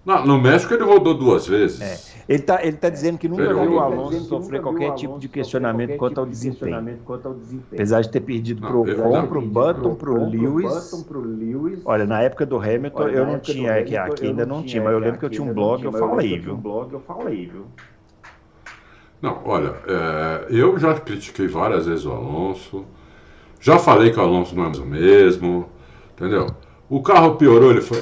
[0.06, 1.82] No México ele rodou duas vezes.
[1.82, 2.11] É.
[2.32, 5.98] Ele está ele tá dizendo que nunca viu o Alonso sofrer qualquer tipo de questionamento
[5.98, 6.98] quanto ao desempenho.
[7.74, 11.82] Apesar de ter perdido para o Ocon, para o Button, para o Lewis.
[11.84, 15.00] Olha, na época do Hamilton eu não tinha, aqui, aqui ainda não tinha, mas eu
[15.00, 17.65] lembro que eu tinha um blog, eu falei, viu?
[19.22, 22.86] Não, olha, é, eu já critiquei várias vezes o Alonso,
[23.60, 25.67] já falei que o Alonso não é mais o mesmo,
[26.13, 26.48] entendeu?
[26.89, 28.02] O carro piorou, ele foi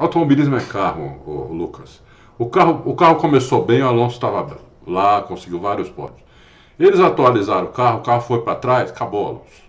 [0.00, 2.00] automobilismo é carro, o, Lucas.
[2.40, 6.22] O carro, o carro começou bem, o Alonso estava lá, conseguiu vários pódios.
[6.78, 9.62] Eles atualizaram o carro, o carro foi para trás, acabou, Alonso.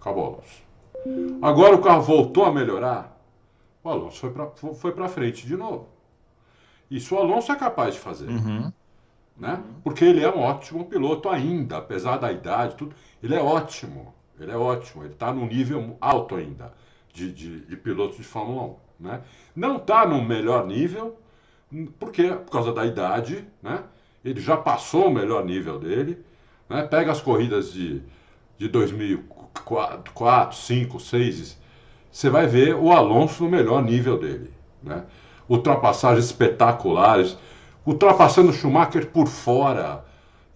[0.00, 1.38] Acabou, Alonso.
[1.42, 3.20] Agora o carro voltou a melhorar,
[3.84, 5.90] o Alonso foi para foi frente de novo.
[6.90, 8.30] Isso o Alonso é capaz de fazer.
[8.30, 8.72] Uhum.
[9.36, 9.62] Né?
[9.84, 12.96] Porque ele é um ótimo piloto ainda, apesar da idade, tudo.
[13.22, 14.14] Ele é ótimo.
[14.40, 15.04] Ele é ótimo.
[15.04, 16.72] Ele está num nível alto ainda
[17.12, 19.04] de, de, de piloto de Fórmula 1.
[19.04, 19.20] Né?
[19.54, 21.18] Não está no melhor nível,
[21.98, 23.82] porque por causa da idade, né?
[24.24, 26.18] ele já passou o melhor nível dele.
[26.68, 26.82] Né?
[26.82, 28.02] Pega as corridas de,
[28.56, 31.58] de 2004, 4, 5, 6,
[32.10, 34.50] você vai ver o Alonso no melhor nível dele.
[34.82, 35.04] Né?
[35.48, 37.36] Ultrapassagens espetaculares,
[37.86, 40.04] ultrapassando o Schumacher por fora,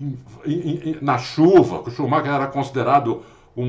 [0.00, 3.22] em, em, na chuva, que o Schumacher era considerado
[3.56, 3.64] um,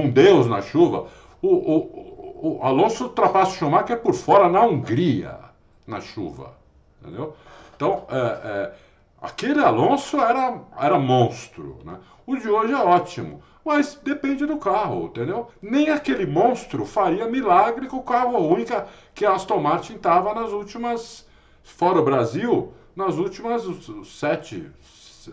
[0.00, 1.06] um deus na chuva.
[1.40, 5.38] O, o, o Alonso ultrapassa o Schumacher por fora na Hungria,
[5.86, 6.57] na chuva.
[7.00, 7.34] Entendeu?
[7.76, 8.72] Então, é, é,
[9.20, 11.78] aquele Alonso era, era monstro.
[11.84, 11.98] Né?
[12.26, 15.48] O de hoje é ótimo, mas depende do carro, entendeu?
[15.62, 18.64] Nem aquele monstro faria milagre com o carro ruim
[19.14, 21.26] que a Aston Martin estava nas últimas,
[21.62, 23.62] fora o Brasil, nas últimas
[24.06, 24.70] sete,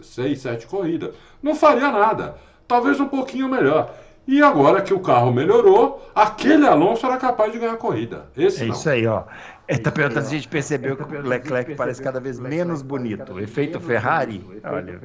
[0.02, 1.16] seis, sete corridas.
[1.42, 2.38] Não faria nada.
[2.68, 3.94] Talvez um pouquinho melhor.
[4.28, 8.28] E agora que o carro melhorou, aquele Alonso era capaz de ganhar a corrida.
[8.36, 8.74] Esse é não.
[8.74, 9.24] isso aí, ó.
[9.68, 13.40] Ele tá perguntando se a gente percebeu que o Leclerc parece cada vez menos bonito.
[13.40, 14.44] Efeito Ferrari?
[14.64, 15.00] Olha,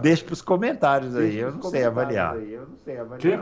[0.00, 2.36] deixa para os comentários aí, eu não sei avaliar.
[3.18, 3.36] Quem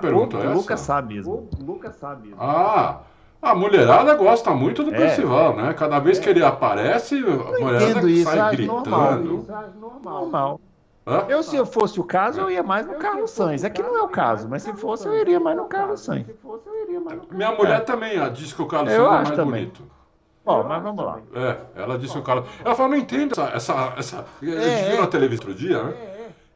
[0.55, 1.49] Lucas sabe mesmo.
[1.59, 2.41] O Lucas sabe mesmo.
[2.41, 3.01] Ah,
[3.43, 4.99] a mulherada gosta muito do é.
[4.99, 5.75] Percival, né?
[5.75, 9.47] Cada vez que ele aparece, a mulherada sai gritando.
[9.47, 10.01] Normal.
[10.03, 10.61] normal.
[11.29, 13.65] Eu, se eu fosse o caso, eu ia mais no Carlos Sainz.
[13.65, 16.27] Aqui não é o caso, mas se fosse, eu iria mais no Carlos Sainz.
[17.31, 19.65] Minha mulher também disse que o Carlos Sainz é mais também.
[19.65, 20.00] bonito.
[20.51, 21.19] Bom, mas vamos lá.
[21.35, 22.49] É, ela disse o Carlos.
[22.65, 23.51] Ela falou, não entendo essa.
[23.55, 24.27] essa, essa...
[24.43, 25.95] É, viu na televisão outro dia, né?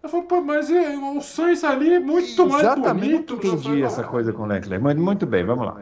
[0.04, 3.46] Ela falou, pô, mas é, o Sainz ali é muito mais Exatamente bonito.
[3.46, 4.84] entendi essa coisa com o Leclerc.
[4.84, 5.80] Mas muito bem, vamos lá.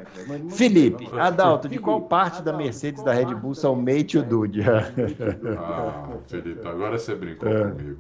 [0.51, 4.22] Felipe, Adalto, de qual parte da Mercedes da Red Bull são o Mate e o
[4.22, 4.62] Dude?
[5.59, 7.70] ah, Felipe, agora você brincou é.
[7.70, 7.98] comigo.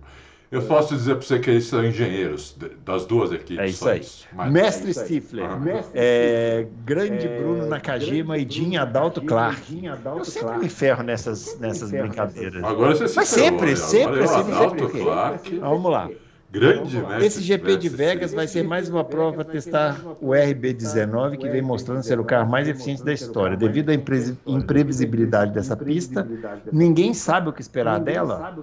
[0.52, 3.58] Eu posso dizer para você que eles são engenheiros das duas equipes.
[3.58, 4.02] É isso aí.
[4.34, 4.52] Mas...
[4.52, 5.84] Mestre é Stifler, ah.
[5.94, 9.82] é, grande é, Bruno Nakajima e Jim Adalto Clark.
[10.04, 12.62] Eu sempre me ferro nessas, nessas brincadeiras.
[12.62, 15.02] Agora você se Mas sempre, sempre, sempre, sempre.
[15.02, 15.58] Clark.
[15.58, 16.10] Vamos lá.
[16.52, 17.24] Grande mestre.
[17.24, 21.62] Esse GP de Vegas vai ser mais uma prova para testar o RB19, que vem
[21.62, 23.56] mostrando ser o carro mais eficiente da história.
[23.56, 26.28] Devido à imprevisibilidade dessa pista,
[26.70, 28.54] ninguém sabe o que esperar dela.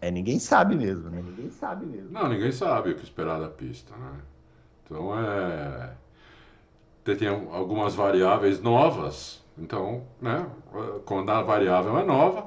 [0.00, 1.22] É, ninguém sabe mesmo, né?
[1.24, 2.10] Ninguém sabe mesmo.
[2.10, 4.12] Não, ninguém sabe o que esperar da pista, né?
[4.84, 5.90] Então é.
[7.04, 9.42] Tem algumas variáveis novas.
[9.56, 10.46] Então, né?
[11.06, 12.46] Quando a variável é nova,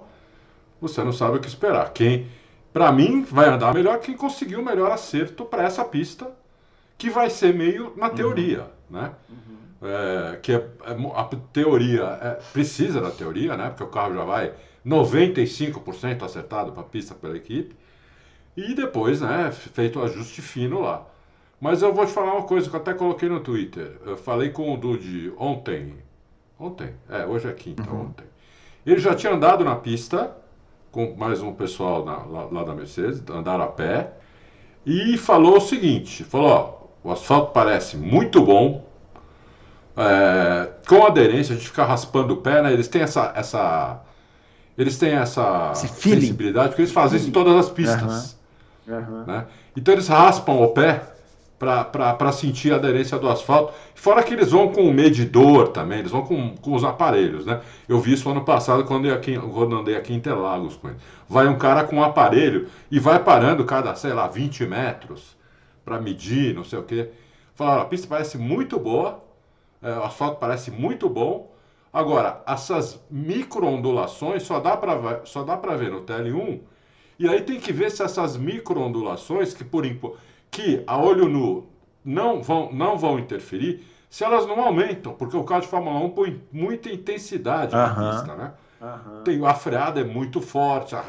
[0.80, 1.92] você não sabe o que esperar.
[1.92, 2.30] Quem
[2.74, 6.32] para mim, vai andar melhor quem conseguiu o melhor acerto para essa pista,
[6.98, 8.16] que vai ser meio na uhum.
[8.16, 9.02] teoria, uhum.
[9.02, 9.12] né?
[9.30, 9.88] Uhum.
[9.88, 13.70] É, que é, é a teoria é, precisa da teoria, né?
[13.70, 14.54] Porque o carro já vai
[14.86, 17.76] 95% acertado para a pista pela equipe.
[18.56, 21.06] E depois, né, feito o ajuste fino lá.
[21.60, 23.98] Mas eu vou te falar uma coisa que eu até coloquei no Twitter.
[24.06, 25.96] Eu falei com o Dude ontem.
[26.60, 26.94] Ontem?
[27.10, 28.02] É, hoje é quinta, uhum.
[28.02, 28.26] ontem.
[28.86, 30.36] Ele já tinha andado na pista
[30.92, 34.12] com mais um pessoal na, lá, lá, da Mercedes, andaram a pé,
[34.86, 36.50] e falou o seguinte: falou,
[37.04, 38.86] ó, o asfalto parece muito bom,
[39.96, 42.74] é, com aderência, a gente fica raspando o pé, né?
[42.74, 43.32] Eles têm essa.
[43.36, 44.02] essa
[44.78, 48.38] eles têm essa sensibilidade, porque eles fazem isso em todas as pistas.
[48.88, 48.96] Uhum.
[48.96, 49.24] Uhum.
[49.26, 49.46] Né?
[49.76, 51.02] Então eles raspam o pé
[51.62, 53.74] para sentir a aderência do asfalto.
[53.94, 57.62] Fora que eles vão com o medidor também, eles vão com, com os aparelhos, né?
[57.88, 60.98] Eu vi isso ano passado quando eu, aqui, quando andei aqui em Interlagos com ele.
[61.30, 65.38] Vai um cara com um aparelho e vai parando cada, sei lá, 20 metros
[65.86, 67.10] para medir, não sei o quê.
[67.54, 69.24] Falaram, a pista parece muito boa,
[69.84, 71.52] é, o asfalto parece muito bom.
[71.94, 76.62] Agora, essas micro-ondulações só dá para ver no TL1
[77.20, 79.86] e aí tem que ver se essas micro-ondulações, que por
[80.50, 81.68] que a olho nu
[82.04, 86.10] não vão, não vão interferir se elas não aumentam, porque o carro de Fórmula 1
[86.10, 88.54] põe muita intensidade na pista, né?
[89.24, 91.00] Tem, a freada é muito forte, a,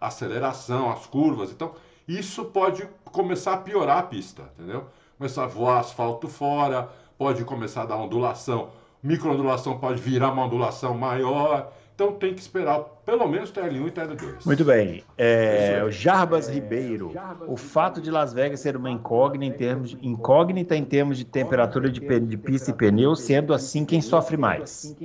[0.00, 1.72] a, aceleração, as curvas, então
[2.08, 4.86] isso pode começar a piorar a pista, entendeu?
[5.18, 8.70] Começar a voar asfalto fora, pode começar a dar ondulação,
[9.02, 14.46] microondulação pode virar uma ondulação maior, então tem que esperar pelo menos TL1 e TL2.
[14.46, 15.04] Muito bem.
[15.18, 17.12] É, o Jarbas é, Ribeiro.
[17.46, 21.24] O fato de Las Vegas ser uma incógnita em termos de, incógnita em termos de
[21.24, 24.96] temperatura de, de pista e pneu, sendo assim quem sofre mais.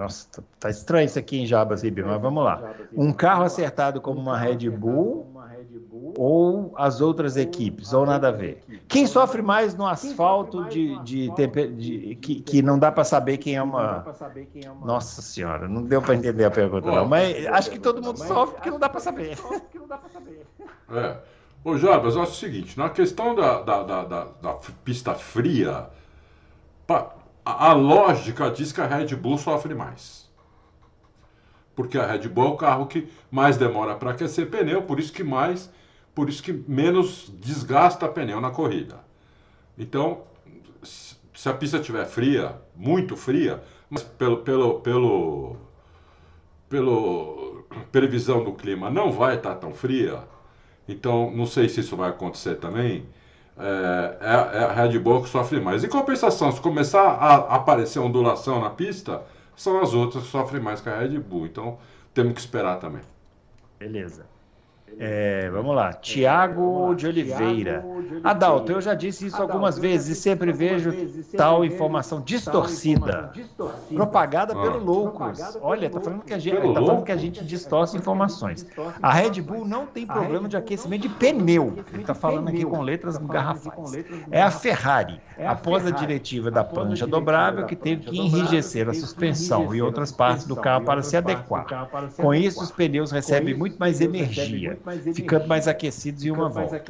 [0.00, 2.74] Nossa, tá, tá estranho isso aqui em Jabas, Ribeiro, mas vamos lá.
[2.94, 5.30] Um carro acertado como uma Red Bull
[6.16, 8.64] ou as outras equipes, ou nada a ver.
[8.88, 11.30] Quem sofre mais no asfalto de, de,
[11.76, 14.06] de que, que não dá para saber quem é uma.
[14.82, 17.06] Nossa senhora, não deu para entender a pergunta, não.
[17.06, 19.38] Mas acho que todo mundo sofre porque não dá para saber.
[20.92, 21.18] É.
[21.62, 25.88] Ô, Jarbas, acho o seguinte: na questão da, da, da, da, da pista fria,
[27.52, 30.20] a, lógica diz que a Red Bull sofre mais
[31.74, 35.12] porque a Red Bull é o carro que mais demora para aquecer pneu, por isso
[35.12, 35.70] que mais
[36.14, 38.98] por isso que menos desgasta pneu na corrida.
[39.78, 40.22] Então,
[40.82, 45.56] se a pista estiver fria, muito fria, mas pelo, pelo, pelo,
[46.68, 50.24] pelo previsão do clima não vai estar tão fria,
[50.86, 53.06] então não sei se isso vai acontecer também.
[53.60, 55.84] É, é, é a Red Bull que sofre mais.
[55.84, 59.22] Em compensação, se começar a aparecer ondulação na pista,
[59.56, 61.46] são as outras que sofrem mais que a Red Bull.
[61.46, 61.78] Então
[62.14, 63.02] temos que esperar também.
[63.78, 64.26] Beleza.
[64.98, 67.84] É, vamos lá, Tiago de Oliveira.
[68.24, 70.92] Adalto, eu já disse isso algumas vezes e sempre vejo
[71.36, 73.32] tal informação distorcida,
[73.94, 74.82] propagada pelo ah.
[74.82, 75.58] Loucos.
[75.60, 78.66] Olha, tá falando que a gente, tá falando que a gente distorce informações.
[79.02, 81.74] A Red Bull não tem problema de aquecimento de pneu.
[81.92, 84.04] Ele está falando aqui com letras garrafais.
[84.30, 89.74] É a Ferrari, após a diretiva da prancha dobrável, que teve que enrijecer a suspensão
[89.74, 91.66] e outras partes do carro para se adequar.
[92.16, 94.79] Com isso, os pneus recebem muito mais energia
[95.14, 96.82] ficando mais aquecidos em uma volta.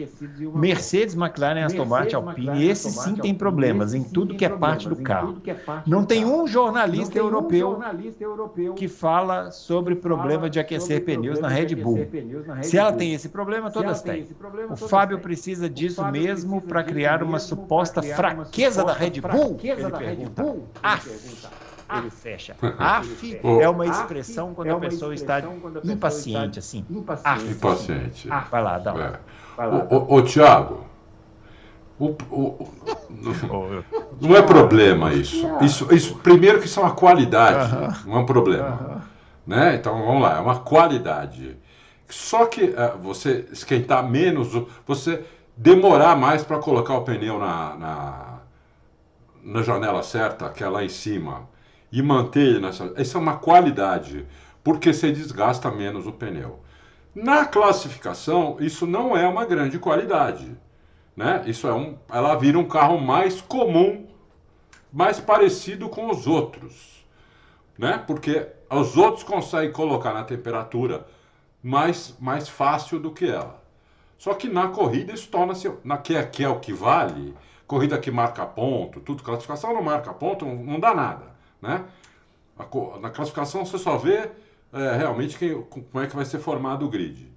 [0.54, 4.96] Mercedes, McLaren, Aston Martin, Alpine, esses sim têm problemas em tudo que é parte do
[4.96, 5.40] carro.
[5.86, 7.80] Não tem um jornalista europeu
[8.76, 12.06] que fala sobre problema de aquecer pneus na Red Bull.
[12.62, 14.26] Se ela tem esse problema, todas têm.
[14.70, 19.58] O Fábio precisa disso mesmo para criar uma suposta fraqueza da Red Bull?
[19.62, 20.56] Ele pergunta.
[20.82, 21.08] Af
[21.98, 22.56] ele fecha.
[22.78, 25.42] Af é uma expressão quando a pessoa está
[25.84, 26.84] impaciente, assim.
[26.88, 28.28] Impaciente.
[28.50, 29.20] Vai lá, dá
[29.58, 29.66] é.
[29.90, 30.86] Ô, ô, Tiago,
[31.98, 32.68] o, o,
[34.20, 35.46] não é problema isso.
[35.60, 35.94] isso.
[35.94, 38.06] Isso, primeiro que isso é uma qualidade, uh -huh.
[38.06, 38.68] não é um problema.
[38.68, 39.00] Uh -huh.
[39.46, 39.74] né?
[39.74, 41.58] Então vamos lá, é uma qualidade.
[42.08, 44.48] Só que uh, você esquentar menos,
[44.86, 45.24] você
[45.56, 48.38] demorar mais para colocar o pneu na, na,
[49.44, 51.48] na janela certa, que é lá em cima
[51.92, 52.92] e manter nessa.
[52.96, 54.26] Essa é uma qualidade,
[54.62, 56.60] porque você desgasta menos o pneu.
[57.14, 60.56] Na classificação, isso não é uma grande qualidade.
[61.16, 61.42] Né?
[61.46, 64.06] Isso é um, ela vira um carro mais comum,
[64.92, 67.04] mais parecido com os outros.
[67.76, 68.02] Né?
[68.06, 71.06] Porque os outros conseguem colocar na temperatura
[71.62, 73.60] mais, mais fácil do que ela.
[74.16, 77.34] Só que na corrida isso torna-se, na que é, que é o que vale,
[77.66, 81.29] corrida que marca ponto, tudo, classificação não marca ponto, não, não dá nada.
[81.60, 81.84] Né?
[83.00, 84.30] Na classificação você só vê
[84.72, 87.30] é, realmente quem, como é que vai ser formado o grid.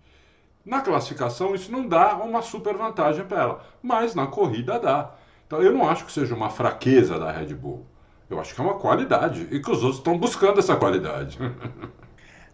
[0.65, 5.15] Na classificação isso não dá uma super vantagem para ela, mas na corrida dá.
[5.45, 7.85] Então eu não acho que seja uma fraqueza da Red Bull.
[8.29, 11.37] Eu acho que é uma qualidade e que os outros estão buscando essa qualidade.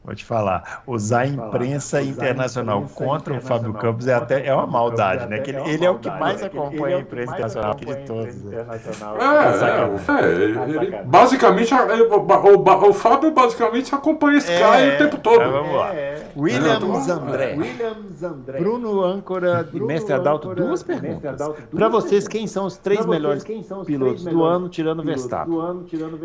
[0.04, 4.66] Vou te falar, usar a imprensa internacional contra o Fábio Campos é até é uma
[4.66, 5.40] maldade, né?
[5.40, 8.44] Que ele, ele é o que mais acompanha a imprensa internacional de todos.
[8.44, 8.58] Né?
[8.58, 14.98] É, é, é ele, basicamente o, o, o, Fábio basicamente acompanha esse é, cara o
[14.98, 15.40] tempo todo.
[15.52, 15.92] vamos lá.
[16.36, 18.60] Williams André.
[18.60, 21.40] Bruno Âncora e Mestre Adalto, duas perguntas.
[21.70, 23.44] Para vocês, quem são os três melhores
[23.86, 25.54] pilotos do ano, tirando o Verstappen?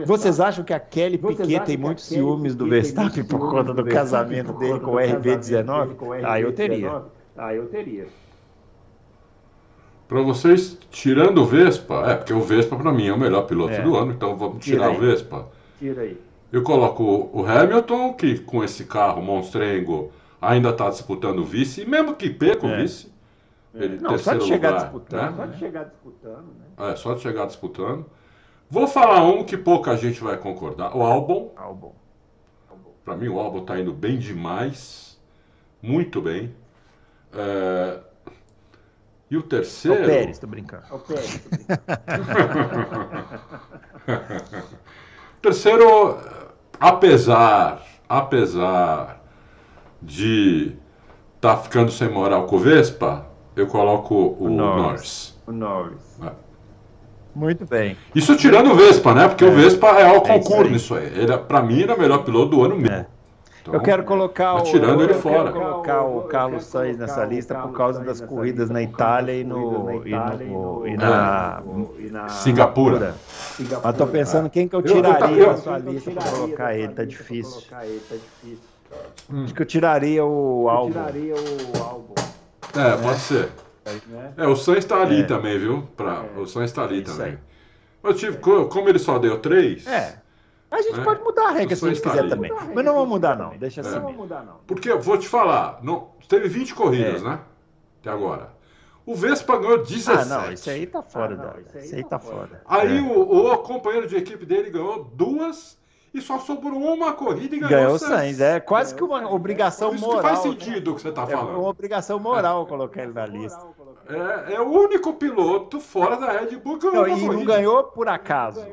[0.06, 3.88] Vocês acham que a Kelly Piquet tem muitos ciúmes do Verstappen por conta conta do
[3.88, 6.24] casamento dele com o RB19?
[6.24, 7.02] Ah, eu teria.
[7.36, 8.06] Ah, eu teria.
[10.06, 13.72] Para vocês, tirando o Vespa, é porque o Vespa para mim é o melhor piloto
[13.72, 13.80] é.
[13.80, 15.48] do ano, então vamos tirar o Vespa.
[15.78, 16.20] Tira aí.
[16.52, 21.86] Eu coloco o Hamilton, que com esse carro monstrengo ainda está disputando o vice, e
[21.86, 22.72] mesmo que perca é.
[22.72, 23.12] o vice,
[23.74, 25.34] ele Não, só de chegar lugar, disputando, né?
[25.36, 26.90] só de chegar disputando, né?
[26.92, 28.06] É, só de chegar disputando.
[28.70, 31.52] Vou falar um que pouca gente vai concordar, o Albon.
[31.56, 32.03] Albon.
[33.04, 35.18] Para mim, o álbum está indo bem demais.
[35.82, 36.54] Muito bem.
[37.32, 37.98] É...
[39.30, 40.00] E o terceiro.
[40.00, 40.84] É o Pérez, tô brincando.
[40.90, 41.82] É o Pérez, tô brincando.
[45.42, 46.18] terceiro,
[46.80, 49.22] apesar, apesar
[50.00, 50.76] de
[51.36, 53.26] estar tá ficando sem moral com o Vespa,
[53.56, 54.82] eu coloco o, o Norris.
[54.86, 55.40] Norris.
[55.46, 56.20] O Norris.
[56.22, 56.43] É.
[57.34, 57.96] Muito bem.
[58.14, 59.26] Isso tirando o Vespa, né?
[59.28, 59.48] Porque é.
[59.48, 61.06] o Vespa é é concurso nisso aí.
[61.06, 62.96] Ele, pra mim, ele é o melhor piloto do ano mesmo.
[62.96, 63.06] É.
[63.66, 65.50] eu quero colocar tá tirando o, ele eu fora.
[65.50, 70.02] quero colocar o Carlos Sainz nessa lista por causa das corridas na Itália e no
[70.06, 70.10] e,
[70.46, 73.14] no, e na Singapura.
[73.82, 77.04] Mas tô pensando quem que eu tiraria eu- da sua lista pra colocar ele, tá
[77.04, 77.62] difícil.
[79.42, 80.92] Acho que eu tiraria o álbum.
[82.76, 83.48] É, pode ser.
[84.36, 85.24] É, o Sainz está ali É.
[85.24, 85.82] também, viu?
[85.96, 87.32] Pra, o Sainz está ali Isso também.
[87.32, 87.38] aí.
[88.02, 90.22] Mas, tipo, co- como ele só deu três, É.
[90.70, 91.04] A gente É.
[91.04, 92.30] pode mudar a regra se a gente tá quiser ali.
[92.30, 92.52] também.
[92.74, 93.56] Mas não vamos mudar, não.
[93.56, 93.96] Deixa assim.
[93.96, 94.00] É.
[94.00, 94.26] mesmo.
[94.66, 97.24] porque eu vou te falar, não, teve 20 corridas, É.
[97.24, 97.38] né?
[98.00, 98.52] Até agora.
[99.06, 100.22] O Vespa ganhou 17.
[100.22, 101.54] Ah, não, isso aí tá fora da.
[101.78, 102.60] Isso aí tá fora.
[102.66, 103.00] Aí É.
[103.00, 105.78] o, o companheiro de equipe dele ganhou duas
[106.14, 108.40] e só sobrou uma corrida e ganhou, Ganhou o o Sainz.
[108.40, 110.20] É quase que uma obrigação Por isso moral.
[110.22, 110.50] que faz né?
[110.52, 111.64] sentido o que você está É uma falando.
[111.64, 113.60] obrigação moral colocar ele na lista.
[114.08, 117.28] É, é o único piloto fora da Red Bull que Não, ganhou uma e não
[117.34, 117.52] corrida.
[117.56, 118.64] ganhou por acaso.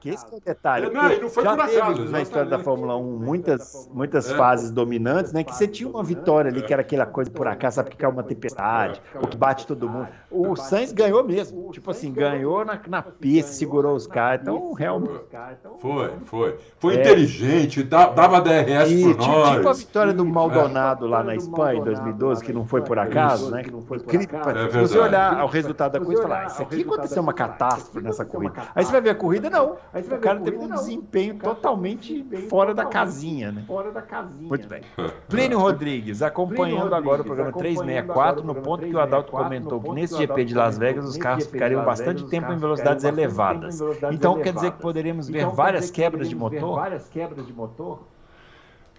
[0.00, 0.86] Que esse é o detalhe.
[0.86, 2.58] É, não, e não foi já por teve acaso, na história da.
[2.58, 4.34] Fórmula 1 muitas, muitas É.
[4.36, 5.44] fases dominantes, né?
[5.44, 8.10] Que você tinha uma vitória ali, que era aquela coisa por acaso, sabe que caiu
[8.10, 10.08] uma tempestade, ou que bate todo mundo.
[10.30, 11.70] O Sainz ganhou mesmo.
[11.72, 14.40] Tipo assim, ganhou na, na pista, segurou os caras.
[14.42, 15.20] Então, realmente.
[15.78, 16.58] Foi, foi.
[16.78, 17.00] Foi É.
[17.00, 21.84] inteligente, dava DRS E pro tipo, tipo a vitória do Maldonado lá na Espanha em
[21.84, 23.62] 2012, que não foi por acaso, né?
[23.62, 24.78] Que não foi Se verdade.
[24.78, 28.52] você olhar o resultado da coisa e falar, isso aqui aconteceu uma catástrofe nessa corrida.
[28.74, 29.76] Aí você vai ver a corrida, não.
[29.94, 33.64] O cara teve um desempenho totalmente fora da casinha, né?
[34.38, 34.82] Muito bem.
[35.28, 40.14] Plínio Rodrigues, acompanhando agora o programa 364, no ponto que o Adalto comentou que nesse
[40.18, 43.80] GP de Las Vegas os carros ficariam bastante tempo em velocidades elevadas.
[44.12, 46.65] Então quer dizer que poderíamos ver várias quebras de motor?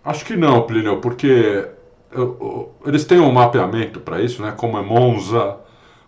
[0.04, 1.70] Acho que não, Plínio, porque
[2.12, 4.54] eu- eu- eles têm um mapeamento para isso, né?
[4.56, 5.58] Como é Monza,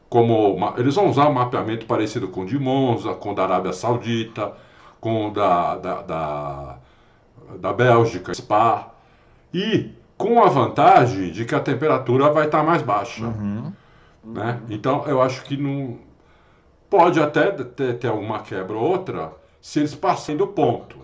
[0.09, 3.73] como eles vão usar um mapeamento parecido com o de Monza, com o da Arábia
[3.73, 4.53] Saudita,
[4.99, 6.77] com o da, da, da,
[7.57, 8.91] da Bélgica, Spa,
[9.53, 13.25] e com a vantagem de que a temperatura vai estar mais baixa.
[13.25, 13.71] Uhum.
[14.23, 14.59] né?
[14.69, 15.97] Então eu acho que não
[16.89, 19.31] pode até ter, ter alguma quebra ou outra
[19.61, 20.97] se eles passem do ponto.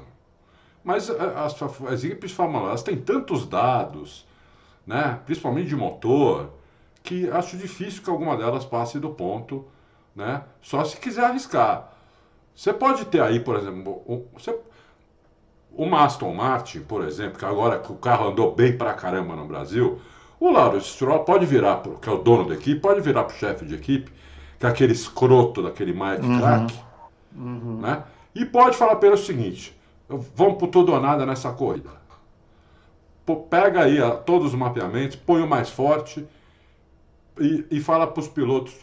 [0.86, 4.26] Mas eh, as, as equipes Fórmula 1 elas têm tantos dados,
[4.88, 5.20] né?
[5.26, 6.52] principalmente de motor,
[7.04, 9.66] que acho difícil que alguma delas passe do ponto,
[10.16, 10.44] né?
[10.62, 11.92] só se quiser arriscar.
[12.56, 14.56] Você pode ter aí, por exemplo, o, você,
[15.72, 19.46] uma Aston Martin, por exemplo, que agora que o carro andou bem pra caramba no
[19.48, 20.00] Brasil,
[20.40, 23.36] o Lauro Stroll pode virar, pro, que é o dono da equipe, pode virar pro
[23.36, 24.12] chefe de equipe,
[24.60, 26.40] que é aquele escroto daquele Mike Uhum.
[26.40, 26.76] Crack,
[27.82, 28.04] né?
[28.36, 29.76] E pode falar para ele o seguinte:
[30.10, 31.90] vamos por tudo ou nada nessa corrida.
[33.26, 36.28] Pô, pega aí a- todos os mapeamentos, põe o mais forte
[37.40, 38.74] e, e fala para os pilotos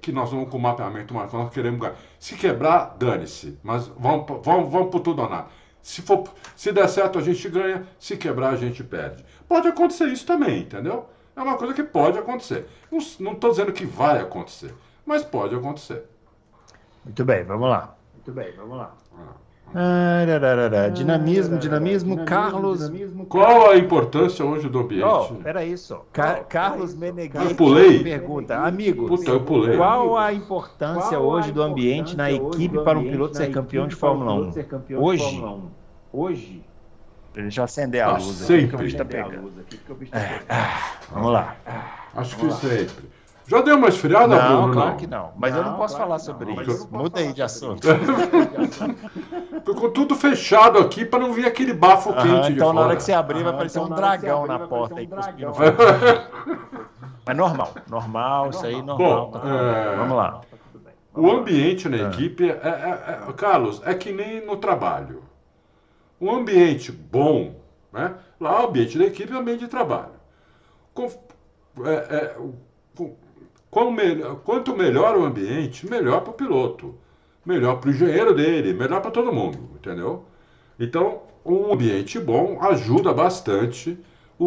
[0.00, 1.96] que nós vamos com o mapeamento mais forte, nós queremos ganhar.
[2.18, 5.48] Se quebrar, dane-se, mas vamos, vamos, vamos por tudo ou nada.
[5.82, 6.24] Se, for,
[6.56, 9.24] se der certo, a gente ganha, se quebrar, a gente perde.
[9.48, 11.06] Pode acontecer isso também, entendeu?
[11.34, 12.66] É uma coisa que pode acontecer.
[13.20, 14.74] Não estou dizendo que vai acontecer,
[15.04, 16.04] mas pode acontecer.
[17.04, 17.96] Muito bem, vamos lá.
[18.14, 18.94] Muito bem, vamos lá.
[20.94, 22.90] Dinamismo, dinamismo, Carlos.
[23.28, 25.04] Qual a importância hoje do ambiente?
[25.04, 26.04] Oh, peraí só.
[26.12, 28.02] Ca- Carlos Meneghetti Eu pulei.
[28.02, 29.76] pergunta, amigos, Puta, eu pulei.
[29.76, 34.32] qual a importância hoje do ambiente na equipe para um piloto ser campeão de Fórmula
[34.34, 34.52] 1?
[34.98, 35.44] Hoje,
[36.12, 36.64] Hoje.
[37.34, 38.84] deixa eu acender a Ah, luz aqui que o sempre.
[38.84, 39.52] bicho tá pegando.
[40.48, 41.56] Ah, Vamos lá.
[42.14, 43.04] Acho que sempre.
[43.48, 44.72] Já deu uma esfriada, Não, Bruno?
[44.72, 44.96] claro não?
[44.96, 45.32] que não.
[45.36, 46.88] Mas eu não posso falar sobre Não, isso.
[46.90, 47.86] Muda aí de assunto.
[49.64, 52.86] Ficou tudo fechado aqui para não vir aquele bafo Aham, quente de então na fora.
[52.86, 55.52] hora que você abrir vai aparecer então um dragão abrir, na porta aí um cuspindo
[55.52, 55.54] dragão.
[55.54, 55.76] fogo.
[57.24, 59.30] Mas normal, normal, isso aí normal.
[59.30, 60.40] Bom, tá é, Vamos lá.
[61.14, 62.10] O ambiente na Ah.
[62.10, 65.22] equipe, é, é- é- Carlos, é que nem no trabalho.
[66.20, 67.54] Um ambiente bom,
[67.92, 68.14] né?
[68.40, 70.12] lá o ambiente da equipe é o ambiente de trabalho.
[70.92, 71.08] Com-
[71.84, 72.36] é, é,
[74.44, 76.94] quanto melhor o ambiente, melhor para o piloto,
[77.44, 80.24] melhor para o engenheiro dele, melhor para todo mundo, entendeu?
[80.78, 83.98] Então, um ambiente bom ajuda bastante
[84.38, 84.46] o,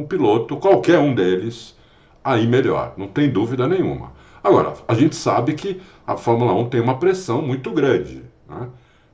[0.00, 1.76] o- piloto, qualquer um deles,
[2.24, 4.12] a ir melhor, não tem dúvida nenhuma.
[4.42, 8.22] Agora, a gente sabe que a Fórmula 1 tem uma pressão muito grande.
[8.48, 8.68] né?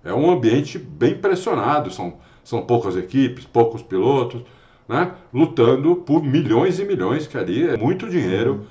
[0.04, 4.42] É um ambiente bem pressionado, são, são poucas equipes, poucos pilotos,
[4.88, 5.12] né?
[5.32, 8.66] lutando por milhões e milhões, que ali é muito dinheiro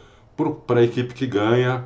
[0.68, 1.86] para a equipe que ganha,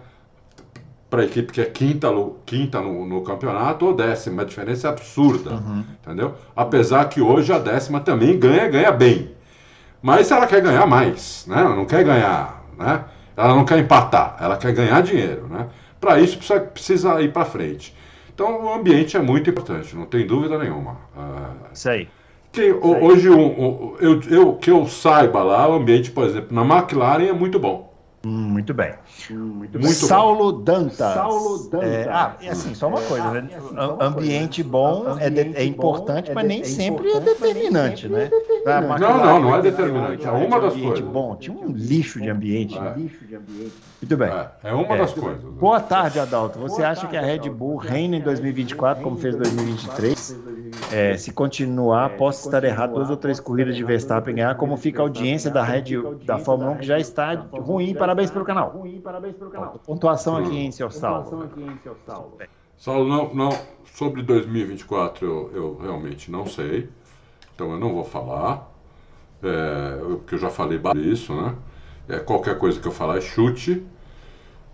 [1.10, 4.42] para a equipe que é quinta, no- quinta no, no campeonato ou décima.
[4.42, 5.64] A diferença é absurda,
[6.04, 6.36] entendeu?
[6.56, 9.32] Apesar que hoje a décima também ganha, ganha bem.
[10.02, 11.60] Mas ela quer ganhar mais, né?
[11.62, 13.04] Ela não quer ganhar, né?
[13.36, 15.68] Ela não quer empatar, ela quer ganhar dinheiro, né?
[16.00, 17.96] Para isso precisa, precisa ir para frente.
[18.34, 20.98] Então o ambiente é muito importante, não tem dúvida nenhuma.
[21.18, 22.08] Ah, Isso aí.
[22.52, 26.64] Quem, hoje, um, um, eu, eu, que eu saiba lá, o ambiente, por exemplo, na
[26.64, 27.87] McLaren é muito bom.
[28.26, 28.94] Hum, muito bem.
[29.30, 29.92] Muito bem.
[29.92, 31.14] Saulo Dantas.
[31.14, 31.90] Saulo Dantas.
[31.90, 33.50] É, ah, e assim, só uma coisa, né?
[33.56, 38.30] Assim, ambiente bom é, de, é importante, mas nem sempre é determinante, né?
[38.66, 40.26] Não, não, não é determinante.
[40.26, 41.00] É uma das coisas.
[41.02, 42.78] bom, tinha um lixo de ambiente.
[42.78, 42.96] É.
[44.02, 44.30] Muito bem.
[44.30, 45.44] É, é uma das coisas.
[45.44, 45.52] Né?
[45.60, 46.60] Boa tarde, Adalto.
[46.60, 50.40] Você acha que a Red Bull reina em 2024 como fez em 2023?
[50.92, 55.02] É, se continuar, posso estar errado duas ou três corridas de Verstappen ganhar, como fica
[55.02, 58.70] a audiência da Red da Fórmula 1 que já está ruim para Parabéns pelo canal.
[58.70, 59.80] Ruim, parabéns pelo canal.
[59.86, 61.44] Pontuação aqui em seu salvo.
[61.44, 62.38] aqui em seu salvo.
[62.78, 63.50] Saulo, não, não,
[63.94, 66.90] sobre 2024 eu, eu realmente não sei.
[67.54, 68.72] Então eu não vou falar.
[69.44, 71.54] É, porque eu já falei isso, né?
[72.10, 73.86] É, qualquer coisa que eu falar é chute.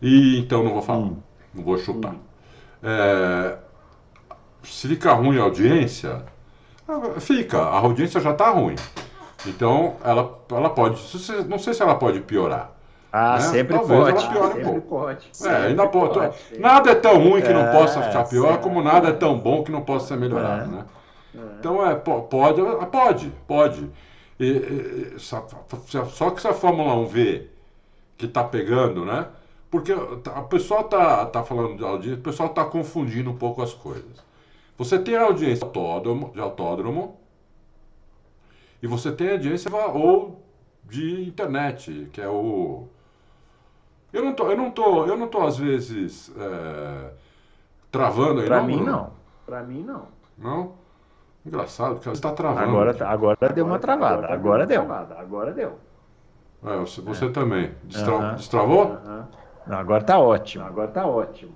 [0.01, 0.99] E então não vou falar.
[0.99, 1.17] Hum.
[1.53, 2.13] Não vou chutar.
[2.13, 2.19] Hum.
[2.84, 3.57] É,
[4.63, 6.23] se fica ruim a audiência,
[7.19, 7.59] fica.
[7.59, 8.75] A audiência já está ruim.
[9.45, 11.01] Então ela, ela pode.
[11.47, 12.71] Não sei se ela pode piorar.
[13.11, 13.41] Ah, né?
[13.41, 14.25] sempre Talvez pode.
[14.25, 15.31] Ela sempre pode.
[15.45, 16.13] É, ainda pode.
[16.15, 16.36] pode.
[16.59, 19.63] Nada é tão ruim que não é, possa ficar pior, como nada é tão bom
[19.63, 20.67] que não possa ser melhorado, é.
[20.67, 20.86] né?
[21.36, 21.39] É.
[21.59, 22.27] Então é, pode,
[22.91, 23.91] pode, pode.
[24.43, 25.47] E, e, só,
[26.09, 27.47] só, que se a Fórmula 1 vê
[28.17, 29.27] que está pegando, né?
[29.71, 33.61] Porque tá, o pessoal tá, tá falando de audiência, o pessoal está confundindo um pouco
[33.61, 34.23] as coisas.
[34.77, 37.17] Você tem a audiência de autódromo, de autódromo
[38.81, 40.43] e você tem a audiência ou
[40.83, 42.87] de internet, que é o
[44.11, 47.13] eu não tô, eu não tô, eu não tô às vezes é,
[47.91, 48.45] travando aí.
[48.45, 49.11] Pra não, mim não.
[49.45, 50.07] Pra mim não.
[50.37, 50.82] Não?
[51.45, 52.69] Engraçado, porque você está travando.
[52.69, 54.15] Agora, tá, agora, agora deu uma travada.
[54.15, 54.85] Agora, agora deu.
[54.85, 55.19] Travada.
[55.19, 55.79] Agora deu.
[56.65, 57.29] É, você, você é.
[57.29, 57.71] também.
[57.83, 58.35] Destra, uhum.
[58.35, 58.85] Destravou?
[58.85, 59.23] Uhum.
[59.67, 60.65] Não, agora tá ótimo.
[60.65, 61.51] Agora tá ótimo.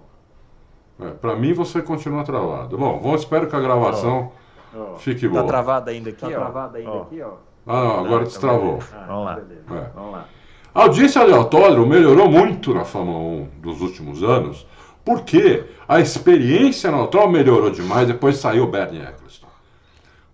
[0.99, 2.77] É, para mim você continua travado.
[2.77, 4.31] Bom, vou, espero que a gravação
[4.75, 4.93] oh.
[4.93, 4.95] Oh.
[4.97, 5.43] fique boa.
[5.43, 6.31] Tá travada ainda aqui, tá ó.
[6.31, 7.01] travada ainda oh.
[7.03, 7.33] aqui, ó.
[7.65, 8.79] Ah, não, agora tá destravou.
[8.93, 9.39] Ah, Vamos lá.
[9.39, 9.89] É.
[9.95, 10.25] Vamos lá.
[10.73, 14.67] A audiência de autódromo melhorou muito na Fórmula 1 dos últimos anos,
[15.03, 19.46] porque a experiência no autódromo melhorou demais, depois saiu o Bernie Eccleston.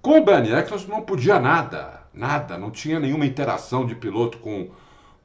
[0.03, 4.67] Com o Bernie Eccleston não podia nada, nada, não tinha nenhuma interação de piloto com,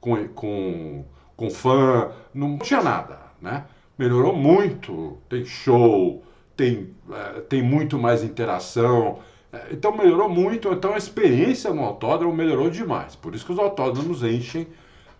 [0.00, 1.04] com, com,
[1.36, 3.64] com fã, não tinha nada, né?
[3.98, 6.22] Melhorou muito, tem show,
[6.56, 9.18] tem, é, tem muito mais interação,
[9.52, 13.16] é, então melhorou muito, então a experiência no autódromo melhorou demais.
[13.16, 14.68] Por isso que os autódromos enchem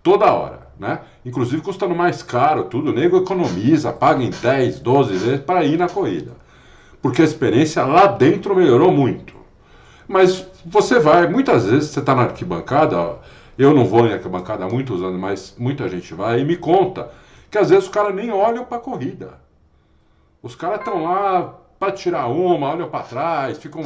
[0.04, 1.00] toda hora, né?
[1.24, 2.90] Inclusive custando mais caro, tudo.
[2.90, 6.30] O nego economiza, paga em 10, 12 vezes para ir na corrida.
[7.02, 9.38] Porque a experiência lá dentro melhorou muito.
[10.09, 13.18] Mas você vai, muitas vezes você está na arquibancada,
[13.59, 17.11] eu não vou em arquibancada há muitos anos, mas muita gente vai e me conta
[17.50, 19.38] que às vezes os caras nem olham para a corrida.
[20.42, 23.82] Os caras estão lá para tirar uma, olham para trás, ficam.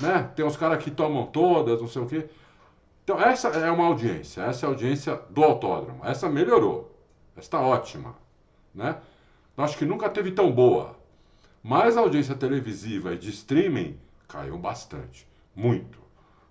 [0.00, 0.30] Né?
[0.34, 2.26] Tem uns caras que tomam todas, não sei o quê.
[3.04, 6.00] Então, essa é uma audiência, essa é a audiência do autódromo.
[6.04, 6.96] Essa melhorou,
[7.36, 8.14] está ótima.
[8.74, 8.96] Né?
[9.56, 10.96] Acho que nunca teve tão boa.
[11.62, 15.98] Mas a audiência televisiva e de streaming caiu bastante, muito.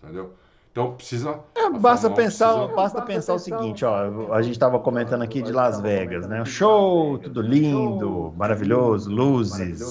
[0.03, 0.33] Entendeu?
[0.71, 1.39] Então precisa.
[1.55, 2.75] É, basta pensar, precisa...
[2.75, 4.33] basta pensar o seguinte, ó.
[4.33, 6.45] A gente estava comentando aqui de Las Vegas, né?
[6.45, 9.81] Show, tudo lindo, maravilhoso, luzes,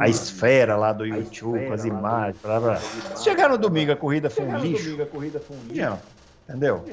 [0.00, 2.76] a esfera lá do YouTube, as imagens, blá, blá.
[2.76, 4.96] Se chegar no domingo a corrida foi um lixo.
[6.48, 6.84] Entendeu?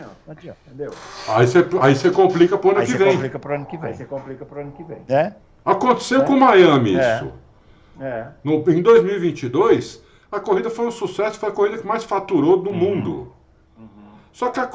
[0.68, 0.94] Entendeu?
[1.28, 3.08] Aí você, aí você complica pro ano aí que vem.
[3.08, 3.90] Aí você complica pro ano que vem.
[3.90, 5.02] Aí você complica pro ano que vem.
[5.10, 5.34] É?
[5.66, 6.26] Aconteceu é?
[6.26, 7.16] com Miami é.
[7.16, 7.34] isso.
[8.00, 8.28] É.
[8.44, 12.70] No, em 2022, a corrida foi um sucesso, foi a corrida que mais faturou do
[12.70, 12.76] uhum.
[12.76, 13.34] mundo.
[13.78, 13.88] Uhum.
[14.32, 14.72] Só que a,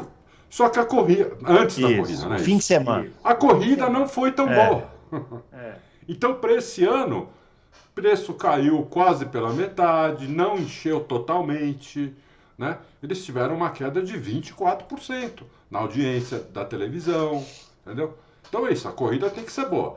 [0.51, 1.89] só que a corrida, antes isso.
[1.89, 2.39] da corrida, né?
[2.39, 3.11] Fim de semana.
[3.23, 4.69] A corrida não foi tão é.
[4.69, 4.95] boa.
[5.53, 5.77] É.
[6.09, 7.29] Então, para esse ano,
[7.95, 12.13] preço caiu quase pela metade, não encheu totalmente
[12.57, 12.79] né?
[13.03, 17.45] Eles tiveram uma queda de 24% na audiência da televisão,
[17.85, 18.17] entendeu?
[18.49, 19.97] Então é isso, a corrida tem que ser boa.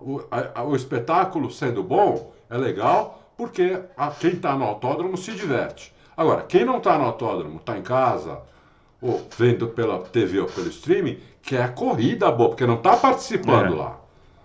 [0.00, 5.32] O, a, o espetáculo sendo bom é legal porque a, quem está no autódromo se
[5.32, 5.92] diverte.
[6.16, 8.40] Agora, quem não está no autódromo, está em casa,
[9.00, 13.74] ou vendo pela TV ou pelo streaming, quer a corrida boa, porque não está participando
[13.74, 13.76] é.
[13.76, 13.98] lá.